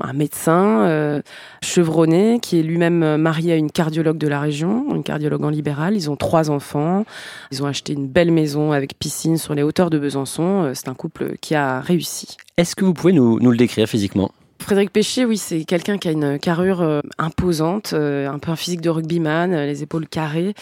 Un 0.00 0.14
médecin 0.14 0.80
euh, 0.86 1.20
chevronné, 1.62 2.40
qui 2.40 2.58
est 2.58 2.62
lui-même 2.62 3.18
marié 3.18 3.52
à 3.52 3.56
une 3.56 3.70
cardiologue 3.70 4.16
de 4.16 4.28
la 4.28 4.40
région, 4.40 4.86
une 4.94 5.02
cardiologue 5.02 5.44
en 5.44 5.50
libéral. 5.50 5.94
Ils 5.94 6.10
ont 6.10 6.16
trois 6.16 6.48
enfants. 6.48 7.04
Ils 7.52 7.62
ont 7.62 7.66
acheté 7.66 7.92
une 7.92 8.08
belle 8.08 8.30
maison 8.30 8.72
avec 8.72 8.98
piscine 8.98 9.36
sur 9.36 9.54
les 9.54 9.62
hauteurs 9.62 9.90
de 9.90 9.98
Besançon. 9.98 10.64
Euh, 10.64 10.72
c'est 10.74 10.88
un 10.88 10.94
couple 10.94 11.36
qui 11.42 11.54
a 11.54 11.82
réussi. 11.82 12.38
Est-ce 12.56 12.74
que 12.74 12.86
vous 12.86 12.94
pouvez 12.94 13.12
nous, 13.12 13.38
nous 13.40 13.50
le 13.50 13.58
décrire 13.58 13.86
physiquement? 13.86 14.30
Frédéric 14.58 14.90
Péchier, 14.90 15.24
oui, 15.24 15.38
c'est 15.38 15.64
quelqu'un 15.64 15.96
qui 15.98 16.08
a 16.08 16.10
une 16.10 16.38
carrure 16.38 16.80
euh, 16.80 17.00
imposante, 17.18 17.92
euh, 17.92 18.28
un 18.28 18.38
peu 18.38 18.50
un 18.50 18.56
physique 18.56 18.80
de 18.80 18.90
rugbyman, 18.90 19.52
euh, 19.52 19.66
les 19.66 19.82
épaules 19.82 20.08
carrées. 20.08 20.54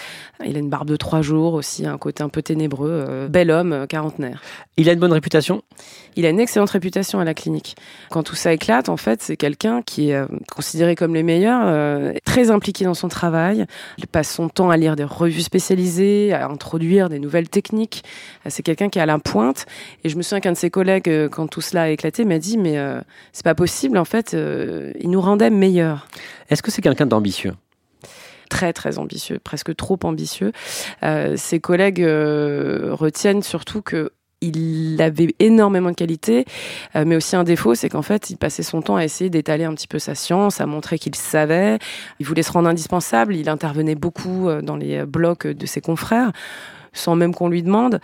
Il 0.44 0.56
a 0.56 0.58
une 0.58 0.68
barbe 0.68 0.88
de 0.88 0.96
trois 0.96 1.22
jours 1.22 1.54
aussi, 1.54 1.86
un 1.86 1.96
côté 1.96 2.22
un 2.22 2.28
peu 2.28 2.42
ténébreux. 2.42 3.28
bel 3.30 3.50
homme, 3.50 3.86
quarantenaire. 3.88 4.42
Il 4.76 4.88
a 4.88 4.92
une 4.92 4.98
bonne 4.98 5.12
réputation? 5.12 5.62
Il 6.16 6.26
a 6.26 6.28
une 6.28 6.40
excellente 6.40 6.70
réputation 6.70 7.18
à 7.18 7.24
la 7.24 7.34
clinique. 7.34 7.76
Quand 8.10 8.22
tout 8.22 8.34
ça 8.34 8.52
éclate, 8.52 8.88
en 8.88 8.96
fait, 8.96 9.22
c'est 9.22 9.36
quelqu'un 9.36 9.82
qui 9.82 10.10
est 10.10 10.22
considéré 10.50 10.96
comme 10.96 11.14
les 11.14 11.22
meilleurs, 11.22 12.12
très 12.24 12.50
impliqué 12.50 12.84
dans 12.84 12.94
son 12.94 13.08
travail. 13.08 13.66
Il 13.98 14.06
passe 14.06 14.32
son 14.32 14.48
temps 14.48 14.70
à 14.70 14.76
lire 14.76 14.96
des 14.96 15.04
revues 15.04 15.42
spécialisées, 15.42 16.32
à 16.32 16.46
introduire 16.46 17.08
des 17.08 17.18
nouvelles 17.18 17.48
techniques. 17.48 18.04
C'est 18.46 18.62
quelqu'un 18.62 18.88
qui 18.88 18.98
est 18.98 19.02
à 19.02 19.06
la 19.06 19.18
pointe. 19.18 19.66
Et 20.04 20.08
je 20.08 20.16
me 20.16 20.22
souviens 20.22 20.40
qu'un 20.40 20.52
de 20.52 20.56
ses 20.56 20.70
collègues, 20.70 21.28
quand 21.30 21.48
tout 21.48 21.60
cela 21.60 21.82
a 21.82 21.88
éclaté, 21.88 22.24
m'a 22.24 22.38
dit, 22.38 22.58
mais 22.58 22.76
c'est 23.32 23.44
pas 23.44 23.54
possible 23.54 23.83
en 23.96 24.04
fait, 24.04 24.34
euh, 24.34 24.92
il 25.00 25.10
nous 25.10 25.20
rendait 25.20 25.50
meilleurs. 25.50 26.06
Est-ce 26.50 26.62
que 26.62 26.70
c'est 26.70 26.82
quelqu'un 26.82 27.06
d'ambitieux? 27.06 27.54
Très 28.50 28.72
très 28.72 28.98
ambitieux, 28.98 29.38
presque 29.42 29.74
trop 29.74 29.98
ambitieux. 30.04 30.52
Euh, 31.02 31.34
ses 31.36 31.60
collègues 31.60 32.02
euh, 32.02 32.90
retiennent 32.92 33.42
surtout 33.42 33.82
que 33.82 34.12
il 34.40 35.00
avait 35.00 35.34
énormément 35.38 35.88
de 35.88 35.94
qualités, 35.94 36.44
mais 36.94 37.16
aussi 37.16 37.34
un 37.34 37.44
défaut, 37.44 37.74
c'est 37.74 37.88
qu'en 37.88 38.02
fait, 38.02 38.28
il 38.28 38.36
passait 38.36 38.62
son 38.62 38.82
temps 38.82 38.96
à 38.96 39.02
essayer 39.02 39.30
d'étaler 39.30 39.64
un 39.64 39.72
petit 39.72 39.86
peu 39.86 39.98
sa 39.98 40.14
science, 40.14 40.60
à 40.60 40.66
montrer 40.66 40.98
qu'il 40.98 41.14
savait. 41.14 41.78
Il 42.20 42.26
voulait 42.26 42.42
se 42.42 42.52
rendre 42.52 42.68
indispensable. 42.68 43.34
Il 43.36 43.48
intervenait 43.48 43.94
beaucoup 43.94 44.50
dans 44.62 44.76
les 44.76 45.06
blocs 45.06 45.46
de 45.46 45.64
ses 45.64 45.80
confrères 45.80 46.30
sans 46.94 47.16
même 47.16 47.34
qu'on 47.34 47.48
lui 47.48 47.62
demande. 47.62 48.00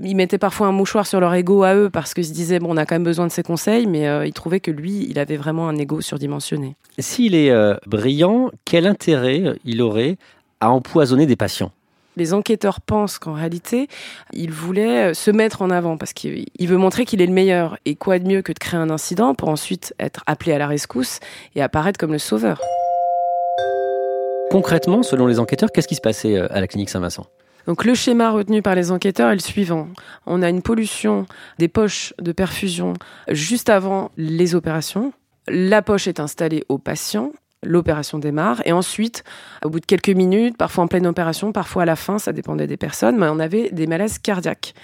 Ils 0.00 0.14
mettaient 0.14 0.38
parfois 0.38 0.68
un 0.68 0.72
mouchoir 0.72 1.06
sur 1.06 1.18
leur 1.18 1.34
ego 1.34 1.64
à 1.64 1.74
eux 1.74 1.90
parce 1.90 2.14
qu'ils 2.14 2.26
se 2.26 2.32
disaient 2.32 2.60
bon, 2.60 2.72
on 2.72 2.76
a 2.76 2.86
quand 2.86 2.94
même 2.94 3.04
besoin 3.04 3.26
de 3.26 3.32
ses 3.32 3.42
conseils, 3.42 3.86
mais 3.86 4.06
euh, 4.06 4.26
ils 4.26 4.32
trouvaient 4.32 4.60
que 4.60 4.70
lui, 4.70 5.06
il 5.08 5.18
avait 5.18 5.36
vraiment 5.36 5.68
un 5.68 5.76
ego 5.76 6.00
surdimensionné. 6.00 6.76
S'il 6.98 7.34
est 7.34 7.50
euh, 7.50 7.74
brillant, 7.86 8.50
quel 8.64 8.86
intérêt 8.86 9.42
euh, 9.44 9.54
il 9.64 9.82
aurait 9.82 10.16
à 10.60 10.70
empoisonner 10.70 11.26
des 11.26 11.36
patients? 11.36 11.72
Les 12.16 12.32
enquêteurs 12.32 12.80
pensent 12.80 13.18
qu'en 13.18 13.32
réalité, 13.32 13.88
il 14.32 14.52
voulait 14.52 15.14
se 15.14 15.32
mettre 15.32 15.62
en 15.62 15.70
avant 15.70 15.96
parce 15.96 16.12
qu'il 16.12 16.46
veut 16.60 16.76
montrer 16.76 17.06
qu'il 17.06 17.20
est 17.20 17.26
le 17.26 17.32
meilleur. 17.32 17.76
Et 17.86 17.96
quoi 17.96 18.20
de 18.20 18.28
mieux 18.28 18.40
que 18.40 18.52
de 18.52 18.58
créer 18.60 18.78
un 18.78 18.88
incident 18.88 19.34
pour 19.34 19.48
ensuite 19.48 19.94
être 19.98 20.22
appelé 20.28 20.52
à 20.52 20.58
la 20.58 20.68
rescousse 20.68 21.18
et 21.56 21.62
apparaître 21.62 21.98
comme 21.98 22.12
le 22.12 22.20
sauveur? 22.20 22.60
Concrètement, 24.52 25.02
selon 25.02 25.26
les 25.26 25.40
enquêteurs, 25.40 25.72
qu'est-ce 25.72 25.88
qui 25.88 25.96
se 25.96 26.00
passait 26.00 26.38
à 26.38 26.60
la 26.60 26.68
clinique 26.68 26.88
Saint-Vincent? 26.88 27.26
Donc 27.66 27.84
le 27.84 27.94
schéma 27.94 28.30
retenu 28.30 28.62
par 28.62 28.74
les 28.74 28.90
enquêteurs 28.90 29.30
est 29.30 29.34
le 29.34 29.40
suivant. 29.40 29.88
On 30.26 30.42
a 30.42 30.48
une 30.48 30.62
pollution 30.62 31.26
des 31.58 31.68
poches 31.68 32.12
de 32.18 32.32
perfusion 32.32 32.94
juste 33.28 33.68
avant 33.70 34.10
les 34.16 34.54
opérations. 34.54 35.12
La 35.48 35.82
poche 35.82 36.06
est 36.06 36.20
installée 36.20 36.64
au 36.68 36.78
patient. 36.78 37.32
L'opération 37.62 38.18
démarre 38.18 38.60
et 38.66 38.72
ensuite, 38.72 39.24
au 39.64 39.70
bout 39.70 39.80
de 39.80 39.86
quelques 39.86 40.10
minutes, 40.10 40.58
parfois 40.58 40.84
en 40.84 40.86
pleine 40.86 41.06
opération, 41.06 41.50
parfois 41.50 41.84
à 41.84 41.86
la 41.86 41.96
fin, 41.96 42.18
ça 42.18 42.32
dépendait 42.32 42.66
des 42.66 42.76
personnes, 42.76 43.16
mais 43.16 43.26
on 43.30 43.38
avait 43.38 43.70
des 43.70 43.86
malaises 43.86 44.18
cardiaques. 44.18 44.74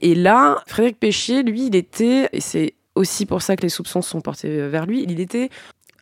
Et 0.00 0.14
là, 0.14 0.62
Frédéric 0.68 1.00
Péchier, 1.00 1.42
lui, 1.42 1.66
il 1.66 1.74
était, 1.74 2.28
et 2.32 2.40
c'est 2.40 2.74
aussi 2.94 3.26
pour 3.26 3.42
ça 3.42 3.56
que 3.56 3.62
les 3.62 3.68
soupçons 3.68 4.00
sont 4.00 4.20
portés 4.20 4.68
vers 4.68 4.86
lui. 4.86 5.02
Il 5.02 5.18
était, 5.18 5.50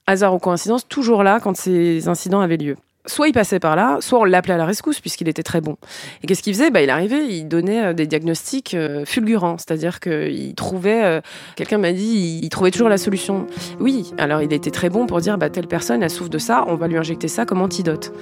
hasard 0.06 0.34
ou 0.34 0.38
coïncidence, 0.38 0.86
toujours 0.86 1.22
là 1.22 1.40
quand 1.40 1.56
ces 1.56 2.08
incidents 2.08 2.40
avaient 2.40 2.58
lieu 2.58 2.76
soit 3.08 3.28
il 3.28 3.32
passait 3.32 3.58
par 3.58 3.74
là, 3.74 3.98
soit 4.00 4.20
on 4.20 4.24
l'appelait 4.24 4.54
à 4.54 4.56
la 4.56 4.66
rescousse 4.66 5.00
puisqu'il 5.00 5.28
était 5.28 5.42
très 5.42 5.60
bon. 5.60 5.76
Et 6.22 6.26
qu'est-ce 6.26 6.42
qu'il 6.42 6.54
faisait? 6.54 6.70
Bah, 6.70 6.82
Il 6.82 6.90
arrivait, 6.90 7.26
il 7.28 7.48
donnait 7.48 7.86
euh, 7.86 7.92
des 7.92 8.06
diagnostics 8.06 8.74
euh, 8.74 9.04
fulgurants, 9.04 9.56
c'est-à-dire 9.58 10.00
qu'il 10.00 10.54
trouvait, 10.54 11.04
euh, 11.04 11.20
quelqu'un 11.56 11.78
m'a 11.78 11.92
dit, 11.92 12.40
il, 12.42 12.48
trouvait 12.48 12.70
toujours 12.70 12.88
la 12.88 12.98
solution. 12.98 13.46
Oui, 13.80 14.12
alors 14.18 14.42
il 14.42 14.52
était 14.52 14.70
très 14.70 14.90
bon 14.90 15.06
pour 15.06 15.20
dire, 15.20 15.38
bah, 15.38 15.50
telle 15.50 15.66
personne, 15.66 16.02
elle 16.02 16.10
souffre 16.10 16.30
de 16.30 16.38
ça, 16.38 16.64
on 16.68 16.76
va 16.76 16.86
lui 16.88 16.96
injecter 16.96 17.28
ça 17.28 17.44
comme 17.44 17.62
antidote. 17.62 18.12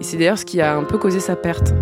Et 0.00 0.04
c'est 0.04 0.16
d'ailleurs 0.16 0.38
ce 0.38 0.44
qui 0.44 0.60
a 0.60 0.76
un 0.76 0.84
peu 0.84 0.98
causé 0.98 1.20
sa 1.20 1.36
perte. 1.36 1.74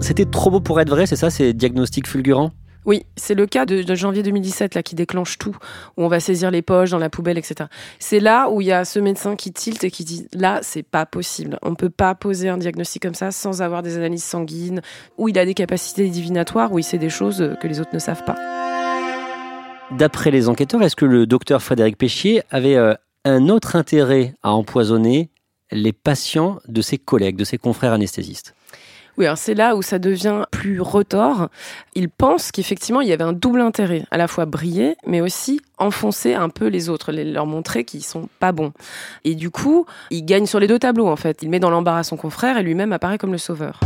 C'était 0.00 0.24
trop 0.24 0.50
beau 0.50 0.60
pour 0.60 0.80
être 0.80 0.88
vrai, 0.88 1.06
c'est 1.06 1.16
ça, 1.16 1.30
ces 1.30 1.52
diagnostics 1.52 2.06
fulgurants? 2.06 2.52
Oui, 2.86 3.04
c'est 3.16 3.34
le 3.34 3.46
cas 3.46 3.66
de, 3.66 3.94
janvier 3.94 4.22
2017 4.22 4.74
là 4.74 4.82
qui 4.82 4.94
déclenche 4.94 5.38
tout, 5.38 5.56
où 5.96 6.04
on 6.04 6.08
va 6.08 6.18
saisir 6.18 6.50
les 6.50 6.62
poches 6.62 6.90
dans 6.90 6.98
la 6.98 7.10
poubelle, 7.10 7.36
etc. 7.36 7.68
C'est 7.98 8.20
là 8.20 8.48
où 8.48 8.60
il 8.60 8.68
y 8.68 8.72
a 8.72 8.84
ce 8.84 8.98
médecin 8.98 9.36
qui 9.36 9.52
tilte 9.52 9.84
et 9.84 9.90
qui 9.90 10.04
dit 10.04 10.26
là 10.32 10.60
c'est 10.62 10.82
pas 10.82 11.04
possible, 11.06 11.58
on 11.62 11.74
peut 11.74 11.90
pas 11.90 12.14
poser 12.14 12.48
un 12.48 12.56
diagnostic 12.56 13.02
comme 13.02 13.14
ça 13.14 13.30
sans 13.30 13.62
avoir 13.62 13.82
des 13.82 13.96
analyses 13.96 14.24
sanguines, 14.24 14.80
où 15.18 15.28
il 15.28 15.38
a 15.38 15.44
des 15.44 15.54
capacités 15.54 16.08
divinatoires, 16.08 16.72
où 16.72 16.78
il 16.78 16.84
sait 16.84 16.98
des 16.98 17.10
choses 17.10 17.54
que 17.60 17.68
les 17.68 17.80
autres 17.80 17.90
ne 17.92 17.98
savent 17.98 18.24
pas. 18.24 18.36
D'après 19.90 20.30
les 20.30 20.48
enquêteurs, 20.48 20.82
est-ce 20.82 20.96
que 20.96 21.04
le 21.04 21.26
docteur 21.26 21.62
Frédéric 21.62 21.98
Péchier 21.98 22.42
avait 22.50 22.76
euh, 22.76 22.94
un 23.24 23.48
autre 23.48 23.74
intérêt 23.74 24.34
à 24.42 24.52
empoisonner 24.52 25.30
les 25.72 25.92
patients 25.92 26.60
de 26.68 26.80
ses 26.80 26.96
collègues, 26.96 27.36
de 27.36 27.44
ses 27.44 27.58
confrères 27.58 27.92
anesthésistes? 27.92 28.54
Oui, 29.18 29.26
alors 29.26 29.38
c'est 29.38 29.54
là 29.54 29.76
où 29.76 29.82
ça 29.82 29.98
devient 29.98 30.44
plus 30.50 30.80
retors. 30.80 31.48
Il 31.94 32.08
pense 32.08 32.52
qu'effectivement, 32.52 33.00
il 33.00 33.08
y 33.08 33.12
avait 33.12 33.24
un 33.24 33.32
double 33.32 33.60
intérêt, 33.60 34.04
à 34.10 34.16
la 34.16 34.28
fois 34.28 34.46
briller, 34.46 34.96
mais 35.06 35.20
aussi 35.20 35.60
enfoncer 35.78 36.34
un 36.34 36.48
peu 36.48 36.68
les 36.68 36.88
autres, 36.88 37.12
leur 37.12 37.46
montrer 37.46 37.84
qu'ils 37.84 38.04
sont 38.04 38.28
pas 38.38 38.52
bons. 38.52 38.72
Et 39.24 39.34
du 39.34 39.50
coup, 39.50 39.86
il 40.10 40.24
gagne 40.24 40.46
sur 40.46 40.60
les 40.60 40.66
deux 40.66 40.78
tableaux, 40.78 41.08
en 41.08 41.16
fait. 41.16 41.42
Il 41.42 41.50
met 41.50 41.60
dans 41.60 41.70
l'embarras 41.70 42.04
son 42.04 42.16
confrère 42.16 42.56
et 42.58 42.62
lui-même 42.62 42.92
apparaît 42.92 43.18
comme 43.18 43.32
le 43.32 43.38
sauveur. 43.38 43.80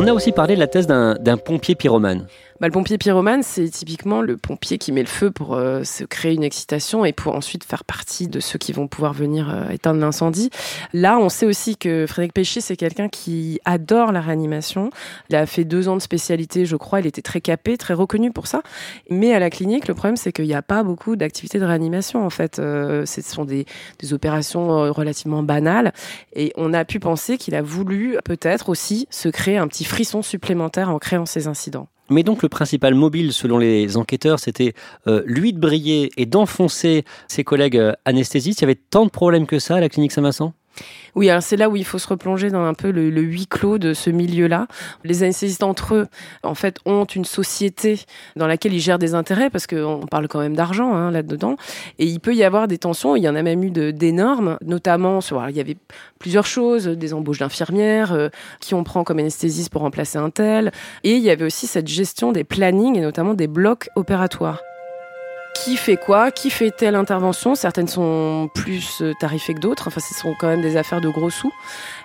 On 0.00 0.06
a 0.06 0.12
aussi 0.12 0.30
parlé 0.30 0.54
de 0.54 0.60
la 0.60 0.68
thèse 0.68 0.86
d'un 0.86 1.36
pompier 1.36 1.74
pyromane. 1.74 2.26
Bah, 2.60 2.66
le 2.66 2.72
pompier 2.72 2.98
pyromane, 2.98 3.44
c'est 3.44 3.68
typiquement 3.68 4.20
le 4.20 4.36
pompier 4.36 4.78
qui 4.78 4.90
met 4.90 5.02
le 5.02 5.06
feu 5.06 5.30
pour 5.30 5.54
euh, 5.54 5.84
se 5.84 6.02
créer 6.02 6.34
une 6.34 6.42
excitation 6.42 7.04
et 7.04 7.12
pour 7.12 7.36
ensuite 7.36 7.62
faire 7.62 7.84
partie 7.84 8.26
de 8.26 8.40
ceux 8.40 8.58
qui 8.58 8.72
vont 8.72 8.88
pouvoir 8.88 9.12
venir 9.12 9.48
euh, 9.48 9.68
éteindre 9.68 10.00
l'incendie. 10.00 10.50
Là, 10.92 11.20
on 11.20 11.28
sait 11.28 11.46
aussi 11.46 11.76
que 11.76 12.04
Frédéric 12.08 12.32
Péchier, 12.32 12.60
c'est 12.60 12.74
quelqu'un 12.74 13.08
qui 13.08 13.60
adore 13.64 14.10
la 14.10 14.20
réanimation. 14.20 14.90
Il 15.30 15.36
a 15.36 15.46
fait 15.46 15.62
deux 15.62 15.88
ans 15.88 15.94
de 15.94 16.02
spécialité, 16.02 16.66
je 16.66 16.74
crois. 16.74 16.98
Il 16.98 17.06
était 17.06 17.22
très 17.22 17.40
capé, 17.40 17.76
très 17.76 17.94
reconnu 17.94 18.32
pour 18.32 18.48
ça. 18.48 18.62
Mais 19.08 19.32
à 19.32 19.38
la 19.38 19.50
clinique, 19.50 19.86
le 19.86 19.94
problème, 19.94 20.16
c'est 20.16 20.32
qu'il 20.32 20.46
n'y 20.46 20.54
a 20.54 20.62
pas 20.62 20.82
beaucoup 20.82 21.14
d'activités 21.14 21.60
de 21.60 21.64
réanimation, 21.64 22.26
en 22.26 22.30
fait. 22.30 22.58
Euh, 22.58 23.06
ce 23.06 23.22
sont 23.22 23.44
des 23.44 23.66
opérations 24.10 24.92
relativement 24.92 25.44
banales. 25.44 25.92
Et 26.34 26.52
on 26.56 26.74
a 26.74 26.84
pu 26.84 26.98
penser 26.98 27.38
qu'il 27.38 27.54
a 27.54 27.62
voulu 27.62 28.18
peut-être 28.24 28.68
aussi 28.68 29.06
se 29.10 29.28
créer 29.28 29.58
un 29.58 29.68
petit 29.68 29.84
frisson 29.84 30.22
supplémentaire 30.22 30.90
en 30.90 30.98
créant 30.98 31.24
ces 31.24 31.46
incidents. 31.46 31.86
Mais 32.10 32.22
donc 32.22 32.42
le 32.42 32.48
principal 32.48 32.94
mobile, 32.94 33.32
selon 33.32 33.58
les 33.58 33.96
enquêteurs, 33.96 34.38
c'était 34.38 34.74
euh, 35.06 35.22
lui 35.26 35.52
de 35.52 35.58
briller 35.58 36.10
et 36.16 36.26
d'enfoncer 36.26 37.04
ses 37.26 37.44
collègues 37.44 37.76
euh, 37.76 37.92
anesthésistes. 38.04 38.60
Il 38.60 38.62
y 38.62 38.66
avait 38.66 38.76
tant 38.76 39.04
de 39.04 39.10
problèmes 39.10 39.46
que 39.46 39.58
ça 39.58 39.76
à 39.76 39.80
la 39.80 39.88
clinique 39.88 40.12
Saint-Vincent? 40.12 40.54
Oui, 41.14 41.30
alors 41.30 41.42
c'est 41.42 41.56
là 41.56 41.68
où 41.68 41.76
il 41.76 41.84
faut 41.84 41.98
se 41.98 42.06
replonger 42.06 42.50
dans 42.50 42.64
un 42.64 42.74
peu 42.74 42.90
le, 42.90 43.08
huis 43.20 43.46
clos 43.48 43.78
de 43.78 43.92
ce 43.92 44.10
milieu-là. 44.10 44.68
Les 45.04 45.22
anesthésistes 45.22 45.64
entre 45.64 45.94
eux, 45.94 46.06
en 46.42 46.54
fait, 46.54 46.78
ont 46.84 47.04
une 47.04 47.24
société 47.24 48.00
dans 48.36 48.46
laquelle 48.46 48.72
ils 48.72 48.80
gèrent 48.80 48.98
des 48.98 49.14
intérêts 49.14 49.50
parce 49.50 49.66
qu'on 49.66 50.06
parle 50.08 50.28
quand 50.28 50.38
même 50.38 50.54
d'argent 50.54 50.94
hein, 50.94 51.10
là-dedans. 51.10 51.56
Et 51.98 52.06
il 52.06 52.20
peut 52.20 52.34
y 52.34 52.44
avoir 52.44 52.68
des 52.68 52.78
tensions. 52.78 53.16
Il 53.16 53.22
y 53.22 53.28
en 53.28 53.34
a 53.34 53.42
même 53.42 53.64
eu 53.64 53.70
d'énormes, 53.70 54.58
notamment 54.64 55.20
sur. 55.20 55.44
il 55.48 55.56
y 55.56 55.60
avait 55.60 55.76
plusieurs 56.18 56.46
choses, 56.46 56.86
des 56.86 57.14
embauches 57.14 57.38
d'infirmières, 57.38 58.12
euh, 58.12 58.28
qui 58.60 58.74
on 58.74 58.84
prend 58.84 59.04
comme 59.04 59.18
anesthésiste 59.18 59.70
pour 59.70 59.82
remplacer 59.82 60.18
un 60.18 60.30
tel. 60.30 60.72
Et 61.04 61.16
il 61.16 61.22
y 61.22 61.30
avait 61.30 61.44
aussi 61.44 61.66
cette 61.66 61.88
gestion 61.88 62.32
des 62.32 62.44
plannings 62.44 62.96
et 62.96 63.00
notamment 63.00 63.34
des 63.34 63.48
blocs 63.48 63.88
opératoires 63.96 64.60
qui 65.64 65.76
fait 65.76 65.96
quoi, 65.96 66.30
qui 66.30 66.50
fait 66.50 66.70
telle 66.70 66.94
intervention. 66.94 67.54
Certaines 67.54 67.88
sont 67.88 68.50
plus 68.54 69.02
euh, 69.02 69.12
tarifées 69.18 69.54
que 69.54 69.60
d'autres. 69.60 69.88
Enfin, 69.88 70.00
ce 70.00 70.14
sont 70.14 70.34
quand 70.38 70.48
même 70.48 70.62
des 70.62 70.76
affaires 70.76 71.00
de 71.00 71.08
gros 71.08 71.30
sous. 71.30 71.52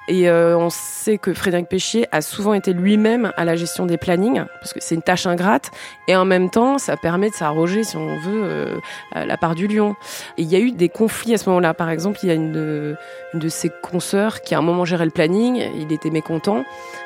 Et 0.08 0.30
euh, 0.30 0.58
on 0.58 0.70
sait 0.70 1.18
que 1.18 1.34
Frédéric 1.34 1.70
Péchier 1.70 2.08
a 2.12 2.22
souvent 2.22 2.54
été 2.54 2.74
lui-même 2.74 3.32
à 3.38 3.46
la 3.46 3.56
gestion 3.56 3.86
des 3.86 3.98
plannings, 3.98 4.44
parce 4.60 4.74
que 4.74 4.80
c'est 4.82 4.96
une 4.96 5.02
tâche 5.02 5.26
ingrate. 5.26 5.72
Et 6.08 6.16
en 6.16 6.26
même 6.26 6.50
temps, 6.50 6.78
ça 6.78 6.98
permet 6.98 7.30
de 7.30 7.36
s'arroger, 7.36 7.84
si 7.84 7.96
on 7.96 8.18
veut, 8.20 8.44
euh, 8.44 8.80
la 9.14 9.38
part 9.38 9.56
du 9.56 9.68
lion. 9.68 9.96
Et 10.38 10.42
il 10.42 10.52
y 10.52 10.56
a 10.56 10.60
eu 10.60 10.72
des 10.72 10.90
conflits 10.90 11.34
à 11.34 11.38
ce 11.38 11.48
moment-là. 11.50 11.74
Par 11.74 11.90
exemple, 11.90 12.20
il 12.24 12.30
y 12.30 12.32
a 12.32 12.36
une 12.36 12.52
de, 12.52 12.96
une 13.34 13.40
de 13.40 13.50
ses 13.50 13.72
consoeurs 13.82 14.42
qui 14.42 14.56
à 14.56 14.58
un 14.58 14.62
moment 14.62 14.86
gérait 14.86 15.06
le 15.06 15.12
planning. 15.12 15.64
Il 15.80 15.92
était 15.92 16.10
mécontent. 16.10 16.64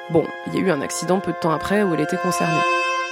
Bon, 0.10 0.24
il 0.48 0.56
y 0.56 0.58
a 0.58 0.62
eu 0.62 0.72
un 0.72 0.82
accident 0.82 1.20
peu 1.20 1.32
de 1.32 1.38
temps 1.38 1.52
après 1.52 1.84
où 1.84 1.94
elle 1.94 2.02
était 2.02 2.18
concernée. 2.18 2.62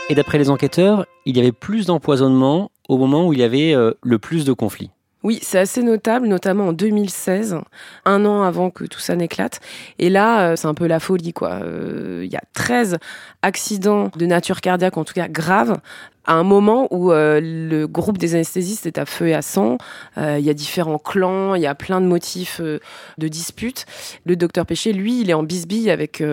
Et 0.10 0.16
d'après 0.16 0.38
les 0.38 0.50
enquêteurs, 0.50 1.06
il 1.26 1.36
y 1.36 1.40
avait 1.40 1.52
plus 1.52 1.88
d'empoisonnement 1.88 2.70
au 2.90 2.98
moment 2.98 3.28
où 3.28 3.34
il 3.34 3.40
y 3.40 3.44
avait 3.44 3.74
euh, 3.74 3.92
le 4.04 4.20
plus 4.20 4.46
de 4.46 4.54
conflits. 4.54 4.92
Oui, 5.24 5.40
c'est 5.42 5.58
assez 5.58 5.82
notable, 5.82 6.28
notamment 6.28 6.68
en 6.68 6.74
2016, 6.74 7.58
un 8.06 8.26
an 8.26 8.44
avant 8.44 8.70
que 8.70 8.84
tout 8.84 9.00
ça 9.00 9.16
n'éclate. 9.16 9.60
Et 9.98 10.12
là, 10.12 10.52
euh, 10.52 10.56
c'est 10.56 10.68
un 10.68 10.76
peu 10.76 10.86
la 10.86 11.00
folie, 11.00 11.34
quoi. 11.34 11.54
Euh, 11.64 12.22
il 12.24 12.32
y 12.32 12.36
a 12.36 12.44
13 12.54 13.00
accidents 13.42 14.12
de 14.16 14.26
nature 14.28 14.62
cardiaque, 14.62 14.98
en 14.98 15.04
tout 15.04 15.16
cas 15.16 15.28
graves, 15.28 15.80
à 16.26 16.34
un 16.34 16.44
moment 16.44 16.88
où 16.92 17.12
le 17.12 17.86
groupe 17.86 18.18
des 18.18 18.34
anesthésistes 18.34 18.88
est 18.88 18.98
à 18.98 19.06
feu 19.06 19.28
et 19.28 19.36
à 19.36 19.44
sang. 19.44 19.78
Il 20.18 20.40
y 20.40 20.50
a 20.50 20.56
différents 20.56 20.98
clans, 20.98 21.54
il 21.54 21.62
y 21.62 21.68
a 21.68 21.76
plein 21.76 22.02
de 22.02 22.08
motifs 22.08 22.60
de 22.60 23.28
disputes. 23.28 23.86
Le 24.26 24.36
docteur 24.36 24.66
Péché, 24.66 24.92
lui, 24.92 25.22
il 25.22 25.30
est 25.30 25.36
en 25.36 25.44
bisbille 25.44 25.92
avec 25.92 26.24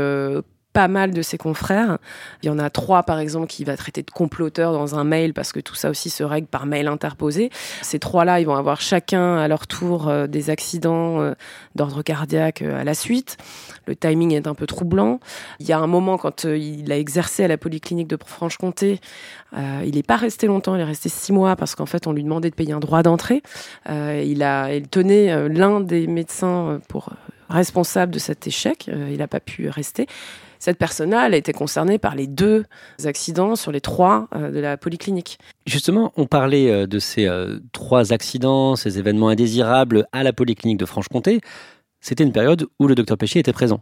pas 0.73 0.89
mal 0.89 1.13
de 1.13 1.23
ses 1.23 1.39
confrères. 1.39 1.99
Il 2.43 2.47
y 2.47 2.51
en 2.51 2.59
a 2.59 2.71
trois, 2.71 3.03
par 3.03 3.19
exemple, 3.19 3.47
qui 3.47 3.65
va 3.65 3.77
traiter 3.77 4.03
de 4.03 4.11
comploteurs 4.11 4.73
dans 4.73 4.95
un 4.99 5.05
mail 5.05 5.35
parce 5.35 5.53
que 5.53 5.61
tout 5.61 5.75
ça 5.75 5.91
aussi 5.91 6.11
se 6.11 6.25
règle 6.25 6.47
par 6.47 6.67
mail 6.67 6.89
interposé. 6.89 7.51
Ces 7.83 7.99
trois-là, 7.99 8.41
ils 8.41 8.47
vont 8.47 8.57
avoir 8.57 8.81
chacun 8.81 9.37
à 9.37 9.49
leur 9.49 9.67
tour 9.67 10.09
euh, 10.09 10.27
des 10.27 10.51
accidents 10.51 11.21
euh, 11.21 11.35
d'ordre 11.75 12.03
cardiaque 12.03 12.63
euh, 12.63 12.81
à 12.81 12.85
la 12.85 12.95
suite. 12.95 13.37
Le 13.87 13.95
timing 13.95 14.33
est 14.33 14.47
un 14.47 14.55
peu 14.55 14.67
troublant. 14.67 15.21
Il 15.61 15.67
y 15.67 15.73
a 15.73 15.79
un 15.79 15.87
moment 15.87 16.17
quand 16.17 16.45
il 16.45 16.91
a 16.91 16.99
exercé 16.99 17.45
à 17.45 17.49
la 17.49 17.59
polyclinique 17.59 18.09
de 18.09 18.19
Franche-Comté, 18.25 19.01
il 19.85 19.95
n'est 19.95 20.03
pas 20.03 20.17
resté 20.17 20.47
longtemps, 20.47 20.75
il 20.77 20.81
est 20.81 20.85
resté 20.85 21.09
six 21.09 21.33
mois 21.33 21.57
parce 21.57 21.75
qu'en 21.75 21.87
fait 21.87 22.07
on 22.07 22.13
lui 22.13 22.23
demandait 22.23 22.49
de 22.49 22.55
payer 22.55 22.73
un 22.73 22.81
droit 22.81 23.03
d'entrée. 23.03 23.43
il 23.89 24.43
il 24.73 24.89
tenait 24.89 25.49
l'un 25.49 25.81
des 25.81 26.07
médecins 26.07 26.81
pour 26.89 27.11
responsable 27.51 28.13
de 28.13 28.19
cet 28.19 28.47
échec. 28.47 28.89
il 28.89 29.19
n'a 29.19 29.29
pas 29.29 29.41
pu 29.41 29.69
rester. 29.69 30.07
Cette 30.63 30.79
personne-là, 30.79 31.27
elle 31.27 31.35
a 31.35 31.39
été 31.39 31.53
concernée 31.53 31.99
par 31.99 32.15
les 32.15 32.29
deux 32.29 32.67
accidents 33.05 33.57
sur 33.57 33.73
les 33.73 33.81
trois 33.81 34.29
euh, 34.33 34.53
de 34.53 34.61
la 34.61 34.77
polyclinique. 34.77 35.41
Justement, 35.67 36.13
on 36.17 36.27
parlait 36.27 36.71
euh, 36.71 36.87
de 36.87 37.01
ces 37.01 37.27
euh, 37.27 37.59
trois 37.73 38.13
accidents, 38.13 38.77
ces 38.77 39.01
événements 39.01 39.31
indésirables 39.31 40.07
à 40.13 40.23
la 40.23 40.33
polyclinique 40.33 40.79
de 40.79 40.87
Franche-Comté. 40.87 41.41
C'était 42.01 42.23
une 42.23 42.31
période 42.31 42.69
où 42.79 42.87
le 42.87 42.95
docteur 42.95 43.19
Péchier 43.19 43.41
était 43.41 43.53
présent. 43.53 43.81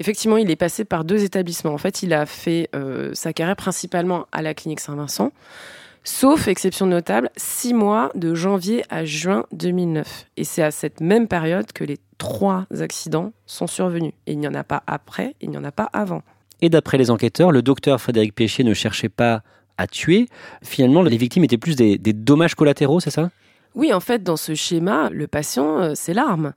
Effectivement, 0.00 0.36
il 0.36 0.50
est 0.50 0.56
passé 0.56 0.84
par 0.84 1.04
deux 1.04 1.22
établissements. 1.22 1.74
En 1.74 1.78
fait, 1.78 2.02
il 2.02 2.12
a 2.12 2.26
fait 2.26 2.68
sa 3.12 3.32
carrière 3.32 3.54
principalement 3.54 4.26
à 4.32 4.42
la 4.42 4.52
clinique 4.54 4.80
Saint-Vincent 4.80 5.30
sauf 6.04 6.48
exception 6.48 6.86
notable, 6.86 7.30
six 7.36 7.74
mois 7.74 8.10
de 8.14 8.34
janvier 8.34 8.84
à 8.90 9.04
juin 9.04 9.44
2009. 9.52 10.26
Et 10.36 10.44
c'est 10.44 10.62
à 10.62 10.70
cette 10.70 11.00
même 11.00 11.28
période 11.28 11.72
que 11.72 11.84
les 11.84 11.98
trois 12.18 12.66
accidents 12.80 13.32
sont 13.46 13.66
survenus. 13.66 14.12
Et 14.26 14.32
il 14.32 14.38
n'y 14.38 14.48
en 14.48 14.54
a 14.54 14.64
pas 14.64 14.82
après, 14.86 15.34
il 15.40 15.50
n'y 15.50 15.56
en 15.56 15.64
a 15.64 15.72
pas 15.72 15.88
avant. 15.92 16.22
Et 16.60 16.68
d'après 16.68 16.98
les 16.98 17.10
enquêteurs, 17.10 17.52
le 17.52 17.62
docteur 17.62 18.00
Frédéric 18.00 18.34
Péchier 18.34 18.64
ne 18.64 18.74
cherchait 18.74 19.08
pas 19.08 19.42
à 19.78 19.86
tuer. 19.86 20.28
Finalement, 20.62 21.02
les 21.02 21.16
victimes 21.16 21.44
étaient 21.44 21.58
plus 21.58 21.76
des, 21.76 21.96
des 21.96 22.12
dommages 22.12 22.54
collatéraux, 22.54 23.00
c'est 23.00 23.10
ça? 23.10 23.30
Oui, 23.74 23.92
en 23.92 24.00
fait, 24.00 24.22
dans 24.22 24.36
ce 24.36 24.54
schéma, 24.54 25.08
le 25.10 25.26
patient, 25.26 25.78
euh, 25.78 25.92
c'est 25.94 26.12
l'arme. 26.12 26.52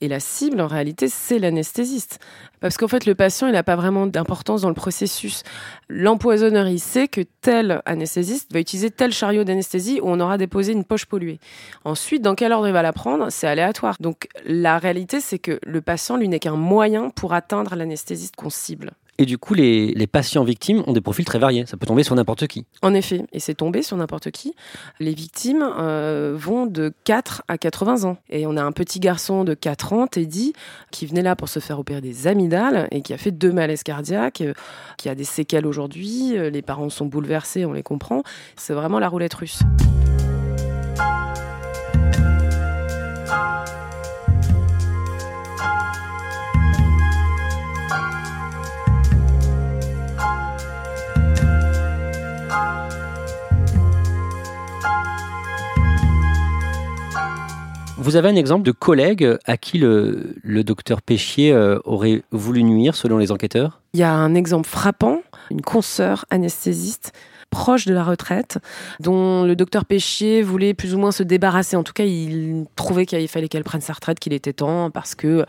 Et 0.00 0.06
la 0.06 0.20
cible, 0.20 0.60
en 0.60 0.68
réalité, 0.68 1.08
c'est 1.08 1.40
l'anesthésiste. 1.40 2.20
Parce 2.60 2.76
qu'en 2.76 2.86
fait, 2.86 3.04
le 3.04 3.16
patient, 3.16 3.48
il 3.48 3.52
n'a 3.52 3.64
pas 3.64 3.74
vraiment 3.74 4.06
d'importance 4.06 4.62
dans 4.62 4.68
le 4.68 4.74
processus. 4.74 5.42
L'empoisonneur, 5.88 6.68
il 6.68 6.78
sait 6.78 7.08
que 7.08 7.22
tel 7.40 7.82
anesthésiste 7.84 8.52
va 8.52 8.60
utiliser 8.60 8.90
tel 8.90 9.12
chariot 9.12 9.42
d'anesthésie 9.42 10.00
où 10.00 10.08
on 10.08 10.20
aura 10.20 10.38
déposé 10.38 10.72
une 10.72 10.84
poche 10.84 11.06
polluée. 11.06 11.40
Ensuite, 11.84 12.22
dans 12.22 12.36
quel 12.36 12.52
ordre 12.52 12.68
il 12.68 12.72
va 12.72 12.82
la 12.82 12.92
prendre, 12.92 13.30
c'est 13.30 13.48
aléatoire. 13.48 13.96
Donc, 13.98 14.28
la 14.44 14.78
réalité, 14.78 15.20
c'est 15.20 15.40
que 15.40 15.58
le 15.64 15.80
patient, 15.80 16.16
lui, 16.16 16.28
n'est 16.28 16.38
qu'un 16.38 16.56
moyen 16.56 17.10
pour 17.10 17.32
atteindre 17.32 17.74
l'anesthésiste 17.74 18.36
qu'on 18.36 18.50
cible. 18.50 18.92
Et 19.20 19.26
du 19.26 19.36
coup, 19.36 19.54
les, 19.54 19.92
les 19.94 20.06
patients 20.06 20.44
victimes 20.44 20.84
ont 20.86 20.92
des 20.92 21.00
profils 21.00 21.24
très 21.24 21.40
variés. 21.40 21.66
Ça 21.66 21.76
peut 21.76 21.86
tomber 21.86 22.04
sur 22.04 22.14
n'importe 22.14 22.46
qui. 22.46 22.66
En 22.82 22.94
effet, 22.94 23.24
et 23.32 23.40
c'est 23.40 23.54
tombé 23.54 23.82
sur 23.82 23.96
n'importe 23.96 24.30
qui. 24.30 24.54
Les 25.00 25.12
victimes 25.12 25.68
euh, 25.78 26.34
vont 26.38 26.66
de 26.66 26.92
4 27.02 27.42
à 27.48 27.58
80 27.58 28.04
ans. 28.08 28.16
Et 28.30 28.46
on 28.46 28.56
a 28.56 28.62
un 28.62 28.70
petit 28.70 29.00
garçon 29.00 29.42
de 29.42 29.54
4 29.54 29.92
ans, 29.92 30.06
Teddy, 30.06 30.52
qui 30.92 31.04
venait 31.06 31.22
là 31.22 31.34
pour 31.34 31.48
se 31.48 31.58
faire 31.58 31.80
opérer 31.80 32.00
des 32.00 32.28
amygdales 32.28 32.86
et 32.92 33.02
qui 33.02 33.12
a 33.12 33.18
fait 33.18 33.32
deux 33.32 33.52
malaises 33.52 33.82
cardiaques, 33.82 34.40
euh, 34.40 34.54
qui 34.98 35.08
a 35.08 35.16
des 35.16 35.24
séquelles 35.24 35.66
aujourd'hui. 35.66 36.36
Euh, 36.36 36.50
Les 36.50 36.62
parents 36.62 36.88
sont 36.88 37.06
bouleversés, 37.06 37.64
on 37.64 37.72
les 37.72 37.82
comprend. 37.82 38.22
C'est 38.56 38.74
vraiment 38.74 39.00
la 39.00 39.08
roulette 39.08 39.34
russe. 39.34 39.60
Vous 58.08 58.16
avez 58.16 58.30
un 58.30 58.36
exemple 58.36 58.62
de 58.62 58.72
collègue 58.72 59.36
à 59.44 59.58
qui 59.58 59.76
le, 59.76 60.32
docteur 60.64 61.02
Péchier 61.02 61.52
euh, 61.52 61.78
aurait 61.84 62.22
voulu 62.30 62.62
nuire 62.62 62.94
selon 62.94 63.18
les 63.18 63.30
enquêteurs? 63.32 63.82
Il 63.92 64.00
y 64.00 64.02
a 64.02 64.10
un 64.10 64.34
exemple 64.34 64.66
frappant, 64.66 65.20
une 65.50 65.60
consoeur 65.60 66.24
anesthésiste 66.30 67.12
proche 67.50 67.86
de 67.86 67.94
la 67.94 68.04
retraite, 68.04 68.58
dont 69.00 69.44
le 69.44 69.56
docteur 69.56 69.84
Péchier 69.84 70.42
voulait 70.42 70.74
plus 70.74 70.94
ou 70.94 70.98
moins 70.98 71.12
se 71.12 71.22
débarrasser. 71.22 71.76
En 71.76 71.82
tout 71.82 71.92
cas, 71.92 72.04
il 72.04 72.66
trouvait 72.76 73.06
qu'il 73.06 73.28
fallait 73.28 73.48
qu'elle 73.48 73.64
prenne 73.64 73.80
sa 73.80 73.92
retraite, 73.92 74.18
qu'il 74.18 74.32
était 74.32 74.52
temps, 74.52 74.90
parce 74.90 75.14
que 75.14 75.46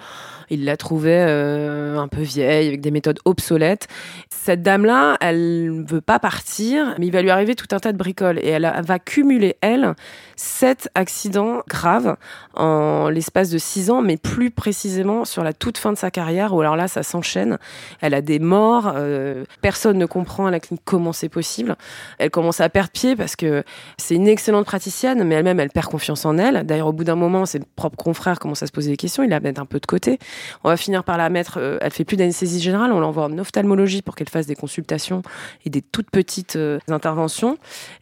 il 0.50 0.66
la 0.66 0.78
trouvait 0.78 1.26
euh, 1.28 1.98
un 1.98 2.08
peu 2.08 2.22
vieille, 2.22 2.68
avec 2.68 2.82
des 2.82 2.92
méthodes 2.92 3.20
obsolètes. 3.26 3.88
Cette 4.30 4.64
dame-là, 4.64 5.18
elle 5.22 5.84
veut 5.88 6.02
pas 6.02 6.20
partir, 6.20 6.96
mais 6.98 7.08
il 7.08 7.12
va 7.12 7.22
lui 7.22 7.30
arriver 7.30 7.56
tout 7.56 7.68
un 7.72 7.80
tas 7.80 7.92
de 7.92 7.98
bricoles, 7.98 8.40
et 8.40 8.48
elle 8.48 8.72
va 8.84 9.00
cumuler, 9.00 9.58
elle, 9.62 9.94
sept 10.36 10.90
accidents 10.96 11.62
graves 11.68 12.16
en 12.56 13.10
l'espace 13.10 13.50
de 13.50 13.58
six 13.58 13.92
ans, 13.92 14.02
mais 14.02 14.18
plus 14.18 14.52
précisément 14.52 15.26
sur 15.26 15.44
la 15.44 15.54
toute 15.54 15.78
fin 15.78 15.92
de 15.92 15.98
sa 15.98 16.12
carrière, 16.12 16.54
où 16.54 16.62
alors 16.62 16.76
là, 16.76 16.88
ça 16.88 17.04
s'enchaîne. 17.04 17.58
Elle 18.02 18.14
a 18.14 18.22
des 18.22 18.40
morts, 18.40 18.94
euh, 18.96 19.44
personne 19.62 19.98
ne 19.98 20.06
comprend 20.06 20.48
à 20.48 20.52
la 20.52 20.60
clinique 20.60 20.84
comment 20.86 21.14
c'est 21.14 21.30
possible. 21.30 21.76
Elle 22.18 22.30
commence 22.30 22.62
à 22.62 22.70
perdre 22.70 22.92
pied 22.92 23.16
parce 23.16 23.36
que 23.36 23.64
c'est 23.98 24.16
une 24.16 24.28
excellente 24.28 24.66
praticienne, 24.66 25.24
mais 25.24 25.36
elle-même, 25.36 25.60
elle 25.60 25.70
perd 25.70 25.88
confiance 25.88 26.26
en 26.26 26.38
elle. 26.38 26.66
D'ailleurs, 26.66 26.88
au 26.88 26.94
bout 26.94 27.04
d'un 27.04 27.16
moment, 27.16 27.46
ses 27.46 27.60
propres 27.76 27.98
confrères 27.98 28.40
commencent 28.40 28.64
à 28.64 28.68
se 28.68 28.72
poser 28.72 28.92
des 28.92 28.98
questions. 28.98 29.24
Ils 29.24 29.30
la 29.30 29.40
mettent 29.40 29.60
un 29.60 29.66
peu 29.66 29.80
de 29.80 29.86
côté. 29.86 30.20
On 30.64 30.70
va 30.70 30.78
finir 30.78 31.04
par 31.04 31.18
la 31.18 31.30
mettre. 31.30 31.58
euh, 31.60 31.78
elle 31.82 31.92
fait 31.92 32.06
plus 32.06 32.18
d'anesthésie 32.18 32.60
générale. 32.60 32.92
On 32.92 33.00
l'envoie 33.00 33.26
en 33.26 33.38
ophtalmologie 33.38 34.02
pour 34.02 34.16
qu'elle 34.16 34.30
fasse 34.30 34.46
des 34.46 34.56
consultations 34.56 35.22
et 35.66 35.70
des 35.70 35.82
toutes 35.82 36.10
petites 36.12 36.56
euh, 36.56 36.80
interventions. 36.90 37.58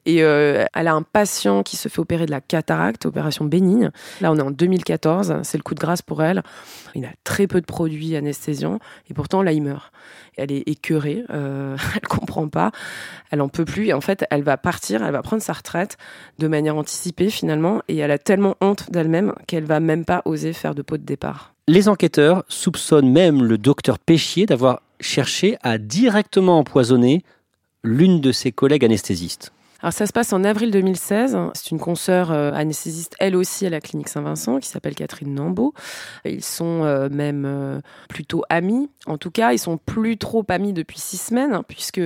Et 0.06 0.24
euh, 0.24 0.66
elle 0.74 0.88
a 0.88 0.94
un 0.94 1.04
patient 1.04 1.64
qui 1.64 1.78
se 1.78 1.90
fait 1.90 2.00
opérer 2.00 2.26
de 2.26 2.32
la 2.32 2.42
cataracte, 2.42 3.06
opération 3.06 3.46
bénigne. 3.46 3.92
Là, 4.22 4.32
on 4.32 4.38
est 4.38 4.42
en 4.42 4.52
2014. 4.52 5.38
C'est 5.44 5.58
le 5.58 5.64
coup 5.64 5.76
de 5.76 5.80
grâce 5.80 6.02
pour 6.02 6.24
elle. 6.24 6.44
Il 6.96 7.06
a 7.06 7.10
très 7.24 7.48
peu 7.48 7.62
de 7.62 7.66
produits 7.66 8.16
anesthésiants 8.16 8.80
et 9.10 9.14
pourtant 9.14 9.42
là, 9.44 9.52
il 9.52 9.62
meurt. 9.62 9.92
Elle 10.38 10.52
est 10.52 10.64
écœurée. 10.68 11.24
euh, 11.30 11.76
elle 11.96 12.08
comprend 12.08 12.48
pas. 12.48 12.72
Elle 13.32 13.42
en 13.42 13.50
peut 13.50 13.66
plus. 13.66 13.77
Et 13.86 13.94
en 13.94 14.02
fait, 14.02 14.26
elle 14.30 14.44
va 14.44 14.58
partir. 14.58 15.04
Elle 15.04 15.12
va 15.12 15.22
prendre 15.22 15.42
sa 15.42 15.54
retraite 15.54 15.98
de 16.40 16.48
manière 16.48 16.76
anticipée 16.76 17.30
finalement. 17.30 17.82
Et 17.88 17.98
elle 17.98 18.12
a 18.12 18.18
tellement 18.18 18.56
honte 18.62 18.92
d'elle-même 18.92 19.34
qu'elle 19.48 19.66
va 19.66 19.80
même 19.80 20.06
pas 20.06 20.22
oser 20.26 20.54
faire 20.54 20.76
de 20.76 20.82
pot 20.82 20.98
de 20.98 21.04
départ. 21.04 21.54
Les 21.68 21.90
enquêteurs 21.90 22.44
soupçonnent 22.48 23.12
même 23.12 23.44
le 23.44 23.58
docteur 23.58 24.00
Péchier 24.00 24.46
d'avoir 24.46 24.82
cherché 25.00 25.58
à 25.64 25.78
directement 25.78 26.60
empoisonner 26.60 27.24
l'une 27.84 28.22
de 28.22 28.32
ses 28.32 28.52
collègues 28.52 28.86
anesthésistes. 28.86 29.52
Alors 29.82 29.94
ça 29.94 30.08
se 30.08 30.14
passe 30.14 30.34
en 30.34 30.44
avril 30.44 30.72
2016. 30.72 31.38
C'est 31.54 31.72
une 31.72 31.80
consoeur 31.80 32.32
euh, 32.32 32.52
anesthésiste, 32.52 33.16
elle 33.20 33.36
aussi 33.36 33.66
à 33.66 33.70
la 33.70 33.80
clinique 33.80 34.10
Saint-Vincent, 34.10 34.60
qui 34.60 34.68
s'appelle 34.68 34.96
Catherine 34.96 35.34
Nambeau. 35.34 35.74
Ils 36.26 36.44
sont 36.44 36.84
euh, 36.84 37.10
même 37.10 37.46
euh, 37.46 37.80
plutôt 38.10 38.44
amis. 38.50 38.90
En 39.06 39.18
tout 39.18 39.30
cas, 39.30 39.54
ils 39.54 39.60
sont 39.60 39.78
plus 39.78 40.18
trop 40.18 40.44
amis 40.50 40.74
depuis 40.74 41.00
six 41.00 41.18
semaines, 41.18 41.54
hein, 41.54 41.64
puisque 41.68 42.02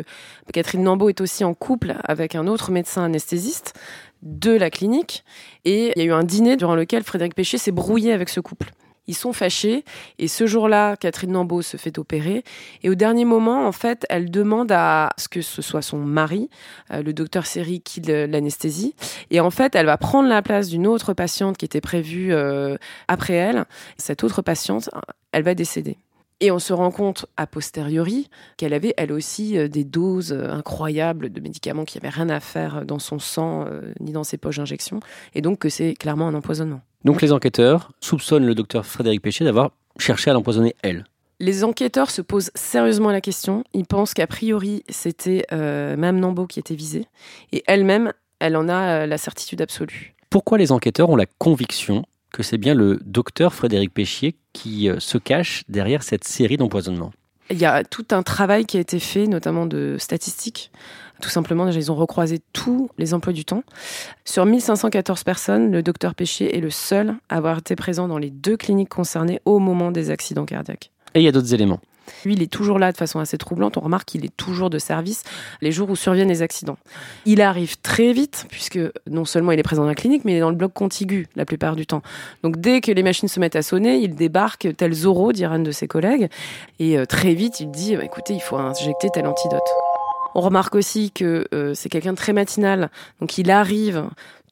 Catherine 0.52 0.84
Nambeau 0.84 1.08
est 1.08 1.22
aussi 1.22 1.46
en 1.46 1.54
couple 1.54 1.96
avec 2.04 2.36
un 2.36 2.48
autre 2.48 2.72
médecin 2.72 3.04
anesthésiste 3.04 3.74
de 4.22 4.52
la 4.52 4.70
clinique. 4.70 5.24
Et 5.64 5.94
il 5.96 6.00
y 6.00 6.02
a 6.02 6.10
eu 6.10 6.14
un 6.14 6.24
dîner 6.24 6.58
durant 6.58 6.76
lequel 6.76 7.04
Frédéric 7.04 7.36
Péchier 7.36 7.58
s'est 7.58 7.72
brouillé 7.72 8.12
avec 8.12 8.28
ce 8.28 8.42
couple. 8.42 8.72
Ils 9.08 9.16
sont 9.16 9.34
fâchés 9.34 9.84
et 10.20 10.28
ce 10.28 10.46
jour-là, 10.46 10.96
Catherine 10.96 11.32
Nambeau 11.32 11.62
se 11.62 11.76
fait 11.76 11.98
opérer 11.98 12.44
et 12.84 12.90
au 12.90 12.96
dernier 12.96 13.26
moment, 13.26 13.68
en 13.68 13.72
fait, 13.72 14.06
elle 14.10 14.30
demande 14.30 14.72
à 14.72 15.10
ce 15.18 15.28
que 15.28 15.42
ce 15.42 15.62
soit 15.62 15.82
son 15.82 15.98
mari, 15.98 16.50
euh, 16.92 17.02
le 17.02 17.12
docteur 17.12 17.46
Seri, 17.48 17.82
qui 17.82 18.02
l'anesthésie. 18.02 18.94
Et 19.32 19.40
en 19.40 19.50
fait, 19.50 19.76
elle 19.76 19.88
va 19.88 19.98
prendre 19.98 20.30
la 20.30 20.42
place 20.42 20.70
d'une 20.70 20.86
autre 20.86 21.14
patiente 21.14 21.58
qui 21.58 21.66
était 21.66 21.82
prévue 21.82 22.32
euh, 22.32 22.78
après 23.08 23.34
elle. 23.34 23.66
Cette 23.98 24.24
autre 24.24 24.42
patiente, 24.42 24.90
elle 25.32 25.44
va 25.44 25.56
décéder. 25.56 25.98
Et 26.40 26.52
on 26.52 26.60
se 26.60 26.74
rend 26.74 26.90
compte 26.90 27.28
a 27.38 27.46
posteriori 27.46 28.30
qu'elle 28.58 28.74
avait 28.74 28.94
elle 28.98 29.12
aussi 29.12 29.58
euh, 29.58 29.68
des 29.68 29.84
doses 29.84 30.34
incroyables 30.34 31.32
de 31.32 31.42
médicaments 31.42 31.86
qui 31.86 31.98
n'avaient 31.98 32.10
rien 32.10 32.30
à 32.30 32.40
faire 32.40 32.86
dans 32.86 33.00
son 33.00 33.18
sang 33.18 33.66
ni 34.00 34.12
dans 34.12 34.24
ses 34.24 34.38
poches 34.38 34.58
d'injection. 34.58 35.00
Et 35.34 35.42
donc 35.42 35.60
que 35.60 35.70
c'est 35.70 35.96
clairement 35.96 36.28
un 36.28 36.34
empoisonnement. 36.36 36.82
Donc 37.04 37.22
les 37.22 37.32
enquêteurs 37.32 37.92
soupçonnent 38.00 38.46
le 38.46 38.56
docteur 38.56 38.86
Frédéric 38.86 39.22
Péchier 39.22 39.46
d'avoir 39.46 39.72
cherché 39.98 40.30
à 40.30 40.34
l'empoisonner 40.34 40.76
elle. 40.84 41.06
Les 41.40 41.64
enquêteurs 41.64 42.12
se 42.12 42.22
posent 42.22 42.52
sérieusement 42.54 43.10
la 43.10 43.20
question. 43.20 43.64
Ils 43.74 43.86
pensent 43.86 44.14
qu'a 44.14 44.28
priori, 44.28 44.84
c'était 44.90 45.46
euh, 45.52 45.96
Mme 45.96 46.20
Nambeau 46.20 46.46
qui 46.46 46.60
était 46.60 46.76
visée. 46.76 47.08
Et 47.52 47.64
elle-même, 47.66 48.14
elle 48.40 48.56
en 48.56 48.70
a 48.70 49.04
euh, 49.04 49.06
la 49.08 49.18
certitude 49.18 49.60
absolue. 49.62 50.14
Pourquoi 50.30 50.60
les 50.60 50.72
enquêteurs 50.72 51.10
ont 51.10 51.16
la 51.16 51.26
conviction 51.26 52.06
que 52.32 52.44
c'est 52.44 52.60
bien 52.60 52.76
le 52.76 53.00
docteur 53.04 53.56
Frédéric 53.56 53.92
Péchier 53.92 54.36
qui 54.54 54.88
euh, 54.88 55.00
se 55.00 55.18
cache 55.18 55.64
derrière 55.68 56.04
cette 56.04 56.26
série 56.26 56.58
d'empoisonnements? 56.58 57.12
Il 57.52 57.60
y 57.60 57.66
a 57.66 57.84
tout 57.84 58.06
un 58.12 58.24
travail 58.24 58.66
qui 58.66 58.78
a 58.78 58.80
été 58.80 59.00
fait, 59.00 59.28
notamment 59.28 59.66
de 59.66 59.98
statistiques. 60.00 60.72
Tout 61.22 61.30
simplement, 61.30 61.68
ils 61.70 61.92
ont 61.92 61.96
recroisé 61.96 62.40
tous 62.54 62.90
les 62.98 63.14
emplois 63.14 63.34
du 63.34 63.46
temps. 63.46 63.64
Sur 64.26 64.46
1514 64.46 65.24
personnes, 65.24 65.72
le 65.72 65.84
docteur 65.84 66.16
Péchier 66.16 66.58
est 66.58 66.62
le 66.62 66.70
seul 66.70 67.16
à 67.30 67.38
avoir 67.38 67.60
été 67.60 67.76
présent 67.76 68.08
dans 68.08 68.18
les 68.18 68.32
deux 68.32 68.58
cliniques 68.58 68.90
concernées 68.90 69.40
au 69.46 69.60
moment 69.60 69.92
des 69.92 70.10
accidents 70.10 70.46
cardiaques. 70.46 70.92
Et 71.14 71.20
il 71.20 71.24
y 71.24 71.28
a 71.28 71.32
d'autres 71.32 71.54
éléments. 71.54 71.80
Lui, 72.26 72.34
il 72.34 72.42
est 72.42 72.52
toujours 72.52 72.80
là 72.80 72.92
de 72.92 72.98
façon 72.98 73.20
assez 73.20 73.38
troublante. 73.38 73.78
On 73.78 73.82
remarque 73.82 74.08
qu'il 74.10 74.26
est 74.26 74.36
toujours 74.36 74.70
de 74.70 74.80
service 74.80 75.24
les 75.62 75.72
jours 75.72 75.90
où 75.90 75.96
surviennent 75.96 76.30
les 76.30 76.42
accidents. 76.42 76.78
Il 77.26 77.42
arrive 77.42 77.80
très 77.82 78.14
vite, 78.14 78.46
puisque 78.50 78.80
non 79.08 79.26
seulement 79.26 79.52
il 79.52 79.60
est 79.60 79.64
présent 79.64 79.84
dans 79.84 79.88
la 79.88 79.96
clinique, 79.96 80.26
mais 80.26 80.34
il 80.34 80.38
est 80.38 80.42
dans 80.42 80.50
le 80.50 80.56
bloc 80.56 80.74
contigu 80.74 81.28
la 81.36 81.46
plupart 81.46 81.76
du 81.76 81.86
temps. 81.86 82.02
Donc 82.44 82.58
dès 82.58 82.82
que 82.82 82.92
les 82.92 83.04
machines 83.04 83.28
se 83.28 83.40
mettent 83.40 83.56
à 83.56 83.62
sonner, 83.62 83.98
il 83.98 84.16
débarque 84.16 84.68
tel 84.76 84.94
Zorro, 84.94 85.32
dit 85.32 85.46
un 85.46 85.60
de 85.60 85.72
ses 85.72 85.88
collègues. 85.88 86.30
Et 86.80 86.98
euh, 86.98 87.06
très 87.06 87.34
vite, 87.34 87.60
il 87.60 87.72
dit 87.72 87.96
bah, 87.96 88.06
écoutez, 88.06 88.34
il 88.34 88.42
faut 88.42 88.58
injecter 88.58 89.10
tel 89.14 89.28
antidote. 89.28 89.62
On 90.34 90.42
remarque 90.42 90.76
aussi 90.76 91.12
que 91.12 91.46
euh, 91.54 91.74
c'est 91.74 91.90
quelqu'un 91.90 92.14
de 92.14 92.18
très 92.18 92.34
matinal. 92.34 92.90
Donc 93.20 93.38
il 93.38 93.52
arrive 93.52 94.06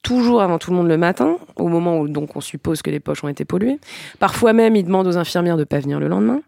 toujours 0.04 0.42
avant 0.42 0.58
tout 0.58 0.72
le 0.72 0.78
monde 0.78 0.88
le 0.88 0.98
matin, 0.98 1.38
au 1.56 1.68
moment 1.68 2.00
où 2.00 2.08
donc 2.08 2.36
on 2.36 2.42
suppose 2.42 2.82
que 2.82 2.90
les 2.90 3.00
poches 3.00 3.24
ont 3.24 3.28
été 3.28 3.46
polluées. 3.46 3.80
Parfois 4.20 4.54
même, 4.54 4.76
il 4.76 4.84
demande 4.84 5.08
aux 5.08 5.18
infirmières 5.18 5.58
de 5.58 5.64
pas 5.64 5.80
venir 5.80 6.00
le 6.00 6.08
lendemain. 6.08 6.42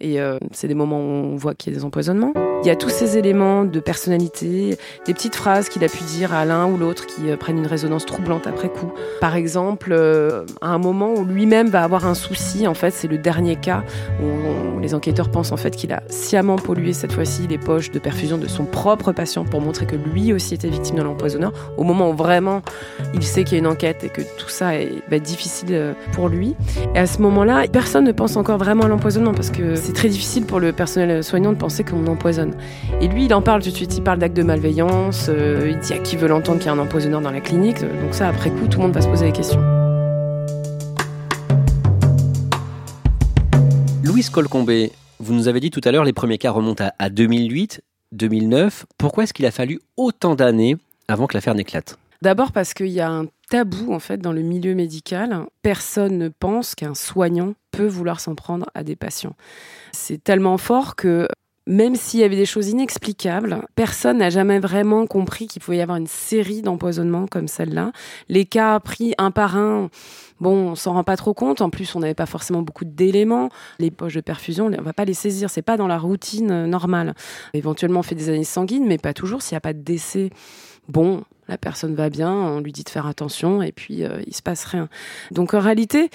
Et 0.00 0.20
euh, 0.20 0.38
c'est 0.52 0.68
des 0.68 0.74
moments 0.74 1.00
où 1.00 1.32
on 1.32 1.36
voit 1.36 1.54
qu'il 1.54 1.72
y 1.72 1.76
a 1.76 1.78
des 1.78 1.84
empoisonnements. 1.84 2.32
Il 2.62 2.66
y 2.66 2.70
a 2.70 2.76
tous 2.76 2.88
ces 2.88 3.16
éléments 3.16 3.64
de 3.64 3.78
personnalité, 3.78 4.76
des 5.06 5.14
petites 5.14 5.36
phrases 5.36 5.68
qu'il 5.68 5.84
a 5.84 5.88
pu 5.88 6.02
dire 6.02 6.34
à 6.34 6.44
l'un 6.44 6.66
ou 6.66 6.76
l'autre 6.76 7.06
qui 7.06 7.30
euh, 7.30 7.36
prennent 7.36 7.58
une 7.58 7.68
résonance 7.68 8.04
troublante 8.04 8.48
après 8.48 8.68
coup. 8.68 8.92
Par 9.20 9.36
exemple, 9.36 9.90
euh, 9.92 10.44
à 10.60 10.70
un 10.70 10.78
moment 10.78 11.14
où 11.14 11.24
lui-même 11.24 11.68
va 11.68 11.84
avoir 11.84 12.04
un 12.04 12.14
souci, 12.14 12.66
en 12.66 12.74
fait, 12.74 12.90
c'est 12.90 13.06
le 13.06 13.16
dernier 13.16 13.54
cas 13.54 13.84
où 14.20 14.80
les 14.80 14.94
enquêteurs 14.94 15.30
pensent 15.30 15.52
en 15.52 15.56
fait 15.56 15.76
qu'il 15.76 15.92
a 15.92 16.02
sciemment 16.08 16.56
pollué 16.56 16.92
cette 16.92 17.12
fois-ci 17.12 17.46
les 17.46 17.58
poches 17.58 17.92
de 17.92 17.98
perfusion 18.00 18.38
de 18.38 18.48
son 18.48 18.64
propre 18.64 19.12
patient 19.12 19.44
pour 19.44 19.60
montrer 19.60 19.86
que 19.86 19.96
lui 19.96 20.32
aussi 20.32 20.54
était 20.54 20.68
victime 20.68 20.96
de 20.96 21.02
l'empoisonneur. 21.02 21.52
Au 21.76 21.84
moment 21.84 22.10
où 22.10 22.14
vraiment 22.14 22.62
il 23.14 23.22
sait 23.22 23.44
qu'il 23.44 23.52
y 23.52 23.56
a 23.56 23.60
une 23.60 23.66
enquête 23.66 24.02
et 24.02 24.08
que 24.08 24.22
tout 24.36 24.48
ça 24.48 24.74
est, 24.74 24.92
être 25.10 25.22
difficile 25.22 25.68
euh, 25.70 25.92
pour 26.12 26.28
lui. 26.28 26.56
Et 26.94 26.98
à 26.98 27.06
ce 27.06 27.22
moment-là, 27.22 27.66
personne 27.68 28.04
ne 28.04 28.12
pense 28.12 28.36
encore 28.36 28.58
vraiment 28.58 28.84
à 28.84 28.88
l'empoisonnement 28.88 29.32
parce 29.32 29.50
que 29.50 29.76
c'est 29.76 29.92
très 29.92 30.08
difficile 30.08 30.44
pour 30.44 30.58
le 30.58 30.72
personnel 30.72 31.22
soignant 31.22 31.52
de 31.52 31.58
penser 31.58 31.84
qu'on 31.84 32.06
empoisonne. 32.06 32.47
Et 33.00 33.08
lui, 33.08 33.24
il 33.26 33.34
en 33.34 33.42
parle 33.42 33.62
tout 33.62 33.70
de 33.70 33.74
suite. 33.74 33.96
Il 33.96 34.02
parle 34.02 34.18
d'actes 34.18 34.36
de 34.36 34.42
malveillance. 34.42 35.26
euh, 35.28 35.68
il 35.70 35.78
dit 35.78 35.92
à 35.92 35.98
qui 35.98 36.16
veut 36.16 36.28
l'entendre 36.28 36.58
qu'il 36.58 36.66
y 36.66 36.70
a 36.70 36.72
un 36.72 36.78
empoisonneur 36.78 37.20
dans 37.20 37.30
la 37.30 37.40
clinique. 37.40 37.80
Donc 37.80 38.12
ça, 38.12 38.28
après 38.28 38.50
coup, 38.50 38.66
tout 38.68 38.78
le 38.78 38.84
monde 38.84 38.94
va 38.94 39.00
se 39.00 39.08
poser 39.08 39.26
des 39.26 39.32
questions. 39.32 39.60
Louise 44.02 44.30
Colcombé, 44.30 44.92
vous 45.18 45.34
nous 45.34 45.48
avez 45.48 45.60
dit 45.60 45.70
tout 45.70 45.80
à 45.84 45.92
l'heure 45.92 46.04
les 46.04 46.12
premiers 46.12 46.38
cas 46.38 46.50
remontent 46.50 46.84
à, 46.84 46.92
à 46.98 47.10
2008, 47.10 47.82
2009. 48.12 48.86
Pourquoi 48.96 49.24
est-ce 49.24 49.34
qu'il 49.34 49.46
a 49.46 49.50
fallu 49.50 49.80
autant 49.96 50.34
d'années 50.34 50.76
avant 51.08 51.26
que 51.26 51.34
l'affaire 51.34 51.54
n'éclate? 51.54 51.98
D'abord 52.22 52.50
parce 52.52 52.74
qu'il 52.74 52.88
y 52.88 53.00
a 53.00 53.10
un 53.10 53.26
tabou 53.48 53.92
en 53.92 54.00
fait 54.00 54.18
dans 54.18 54.32
le 54.32 54.42
milieu 54.42 54.74
médical. 54.74 55.44
Personne 55.62 56.18
ne 56.18 56.28
pense 56.28 56.74
qu'un 56.74 56.94
soignant 56.94 57.54
peut 57.70 57.86
vouloir 57.86 58.18
s'en 58.20 58.34
prendre 58.34 58.66
à 58.74 58.82
des 58.82 58.96
patients. 58.96 59.36
C'est 59.92 60.22
tellement 60.22 60.58
fort 60.58 60.96
que 60.96 61.28
même 61.68 61.96
s'il 61.96 62.20
y 62.20 62.24
avait 62.24 62.34
des 62.34 62.46
choses 62.46 62.68
inexplicables, 62.68 63.60
personne 63.74 64.18
n'a 64.18 64.30
jamais 64.30 64.58
vraiment 64.58 65.06
compris 65.06 65.46
qu'il 65.46 65.60
pouvait 65.60 65.76
y 65.76 65.80
avoir 65.82 65.98
une 65.98 66.06
série 66.06 66.62
d'empoisonnements 66.62 67.26
comme 67.26 67.46
celle-là. 67.46 67.92
Les 68.30 68.46
cas 68.46 68.80
pris 68.80 69.14
un 69.18 69.30
par 69.30 69.56
un, 69.56 69.90
bon, 70.40 70.70
on 70.70 70.74
s'en 70.74 70.94
rend 70.94 71.04
pas 71.04 71.16
trop 71.18 71.34
compte. 71.34 71.60
En 71.60 71.68
plus, 71.68 71.94
on 71.94 72.00
n'avait 72.00 72.14
pas 72.14 72.24
forcément 72.24 72.62
beaucoup 72.62 72.86
d'éléments. 72.86 73.50
Les 73.78 73.90
poches 73.90 74.14
de 74.14 74.22
perfusion, 74.22 74.70
on 74.76 74.82
va 74.82 74.94
pas 74.94 75.04
les 75.04 75.12
saisir. 75.12 75.50
C'est 75.50 75.62
pas 75.62 75.76
dans 75.76 75.86
la 75.86 75.98
routine 75.98 76.50
euh, 76.50 76.66
normale. 76.66 77.14
Éventuellement, 77.52 78.00
on 78.00 78.02
fait 78.02 78.14
des 78.14 78.30
analyses 78.30 78.48
sanguines, 78.48 78.86
mais 78.86 78.96
pas 78.96 79.12
toujours. 79.12 79.42
S'il 79.42 79.54
n'y 79.54 79.58
a 79.58 79.60
pas 79.60 79.74
de 79.74 79.82
décès, 79.82 80.30
bon, 80.88 81.22
la 81.48 81.58
personne 81.58 81.94
va 81.94 82.08
bien, 82.08 82.32
on 82.32 82.60
lui 82.60 82.72
dit 82.72 82.84
de 82.84 82.88
faire 82.88 83.06
attention 83.06 83.62
et 83.62 83.72
puis 83.72 84.04
euh, 84.04 84.22
il 84.26 84.34
se 84.34 84.42
passe 84.42 84.64
rien. 84.64 84.88
Donc 85.32 85.52
en 85.52 85.60
réalité, 85.60 86.10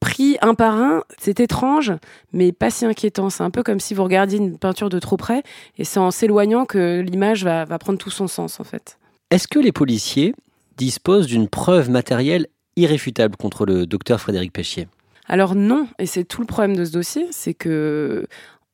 pris 0.00 0.36
un 0.42 0.54
par 0.54 0.74
un, 0.74 1.02
c'est 1.18 1.40
étrange, 1.40 1.92
mais 2.32 2.52
pas 2.52 2.70
si 2.70 2.84
inquiétant. 2.84 3.30
C'est 3.30 3.42
un 3.42 3.50
peu 3.50 3.62
comme 3.62 3.80
si 3.80 3.94
vous 3.94 4.04
regardiez 4.04 4.38
une 4.38 4.58
peinture 4.58 4.88
de 4.88 4.98
trop 4.98 5.16
près, 5.16 5.42
et 5.76 5.84
c'est 5.84 6.00
en 6.00 6.10
s'éloignant 6.10 6.64
que 6.64 7.00
l'image 7.00 7.44
va, 7.44 7.64
va 7.64 7.78
prendre 7.78 7.98
tout 7.98 8.10
son 8.10 8.28
sens, 8.28 8.60
en 8.60 8.64
fait. 8.64 8.98
Est-ce 9.30 9.48
que 9.48 9.58
les 9.58 9.72
policiers 9.72 10.34
disposent 10.76 11.26
d'une 11.26 11.48
preuve 11.48 11.90
matérielle 11.90 12.46
irréfutable 12.76 13.36
contre 13.36 13.66
le 13.66 13.86
docteur 13.86 14.20
Frédéric 14.20 14.52
Péchier 14.52 14.88
alors 15.30 15.54
non, 15.54 15.86
et 15.98 16.06
c'est 16.06 16.24
tout 16.24 16.40
le 16.40 16.46
problème 16.46 16.74
de 16.74 16.86
ce 16.86 16.90
dossier, 16.90 17.26
c'est 17.32 17.52
que 17.52 18.26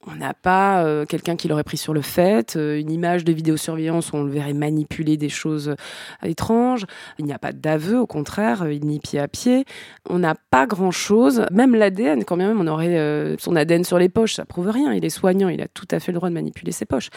on 0.07 0.17
n'a 0.17 0.35
pas 0.35 0.85
euh, 0.85 1.07
quelqu'un 1.07 1.37
qui 1.37 1.49
l'aurait 1.49 1.65
pris 1.65 1.77
sur 1.77 1.95
le 1.95 2.03
fait, 2.03 2.57
euh, 2.57 2.79
une 2.79 2.91
image 2.91 3.25
de 3.25 3.33
vidéosurveillance 3.33 4.13
où 4.13 4.17
on 4.17 4.25
le 4.25 4.31
verrait 4.31 4.53
manipuler 4.53 5.17
des 5.17 5.29
choses 5.29 5.71
euh, 5.71 6.29
étranges. 6.29 6.85
Il 7.19 7.25
n'y 7.25 7.33
a 7.33 7.39
pas 7.39 7.53
d'aveu, 7.53 7.99
au 7.99 8.07
contraire, 8.07 8.69
il 8.71 8.85
nie 8.85 9.01
pied 9.01 9.19
à 9.19 9.29
pied. 9.29 9.65
On 10.09 10.19
n'a 10.19 10.35
pas 10.35 10.67
grand-chose. 10.67 11.47
Même 11.51 11.75
l'ADN, 11.75 12.25
quand 12.25 12.37
même 12.37 12.61
on 12.61 12.67
aurait 12.67 13.37
son 13.39 13.57
ADN 13.57 13.85
sur 13.85 13.99
les 13.99 14.09
poches, 14.09 14.35
ça 14.35 14.45
prouve 14.45 14.69
rien. 14.69 14.93
Il 14.93 15.05
est 15.05 15.11
soignant, 15.11 15.49
il 15.49 15.61
a 15.61 15.69
tout 15.69 15.89
à 15.91 16.01
fait 16.01 16.13
le 16.13 16.17
droit 16.17 16.29
de 16.29 16.35
manipuler 16.35 16.73
ses 16.73 16.85
poches. 16.85 17.11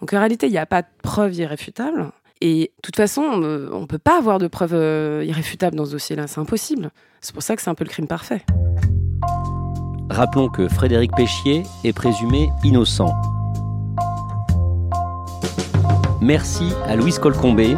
Donc 0.00 0.12
en 0.12 0.18
réalité, 0.18 0.46
il 0.46 0.52
n'y 0.52 0.58
a 0.58 0.66
pas 0.66 0.82
de 0.82 0.88
preuve 1.02 1.34
irréfutable. 1.34 2.10
Et 2.40 2.72
de 2.76 2.82
toute 2.82 2.96
façon, 2.96 3.22
on 3.22 3.80
ne 3.80 3.86
peut 3.86 3.98
pas 3.98 4.16
avoir 4.16 4.38
de 4.38 4.48
preuves 4.48 4.72
irréfutables 5.24 5.76
dans 5.76 5.84
ce 5.84 5.92
dossier-là, 5.92 6.26
c'est 6.26 6.40
impossible. 6.40 6.90
C'est 7.20 7.34
pour 7.34 7.42
ça 7.42 7.54
que 7.54 7.62
c'est 7.62 7.70
un 7.70 7.74
peu 7.74 7.84
le 7.84 7.90
crime 7.90 8.06
parfait. 8.06 8.44
Rappelons 10.10 10.48
que 10.48 10.68
Frédéric 10.68 11.12
Péchier 11.14 11.62
est 11.84 11.92
présumé 11.92 12.50
innocent. 12.64 13.14
Merci 16.20 16.64
à 16.86 16.96
Louise 16.96 17.18
Colcombé. 17.18 17.76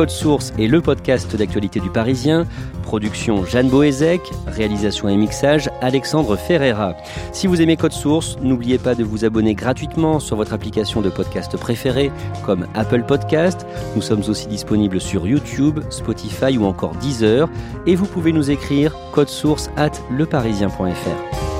Code 0.00 0.08
Source 0.08 0.54
est 0.58 0.66
le 0.66 0.80
podcast 0.80 1.36
d'actualité 1.36 1.78
du 1.78 1.90
Parisien. 1.90 2.46
Production 2.84 3.44
Jeanne 3.44 3.68
Boézek, 3.68 4.22
réalisation 4.46 5.10
et 5.10 5.16
mixage 5.18 5.68
Alexandre 5.82 6.36
Ferreira. 6.36 6.96
Si 7.32 7.46
vous 7.46 7.60
aimez 7.60 7.76
Code 7.76 7.92
Source, 7.92 8.38
n'oubliez 8.40 8.78
pas 8.78 8.94
de 8.94 9.04
vous 9.04 9.26
abonner 9.26 9.54
gratuitement 9.54 10.18
sur 10.18 10.36
votre 10.36 10.54
application 10.54 11.02
de 11.02 11.10
podcast 11.10 11.54
préférée 11.58 12.10
comme 12.46 12.66
Apple 12.72 13.02
Podcast. 13.02 13.66
Nous 13.94 14.00
sommes 14.00 14.22
aussi 14.26 14.46
disponibles 14.46 15.02
sur 15.02 15.26
YouTube, 15.26 15.80
Spotify 15.90 16.56
ou 16.56 16.64
encore 16.64 16.94
Deezer. 16.94 17.50
Et 17.86 17.94
vous 17.94 18.06
pouvez 18.06 18.32
nous 18.32 18.50
écrire 18.50 18.96
code 19.12 19.28
source 19.28 19.68
at 19.76 19.92
leparisien.fr. 20.16 21.59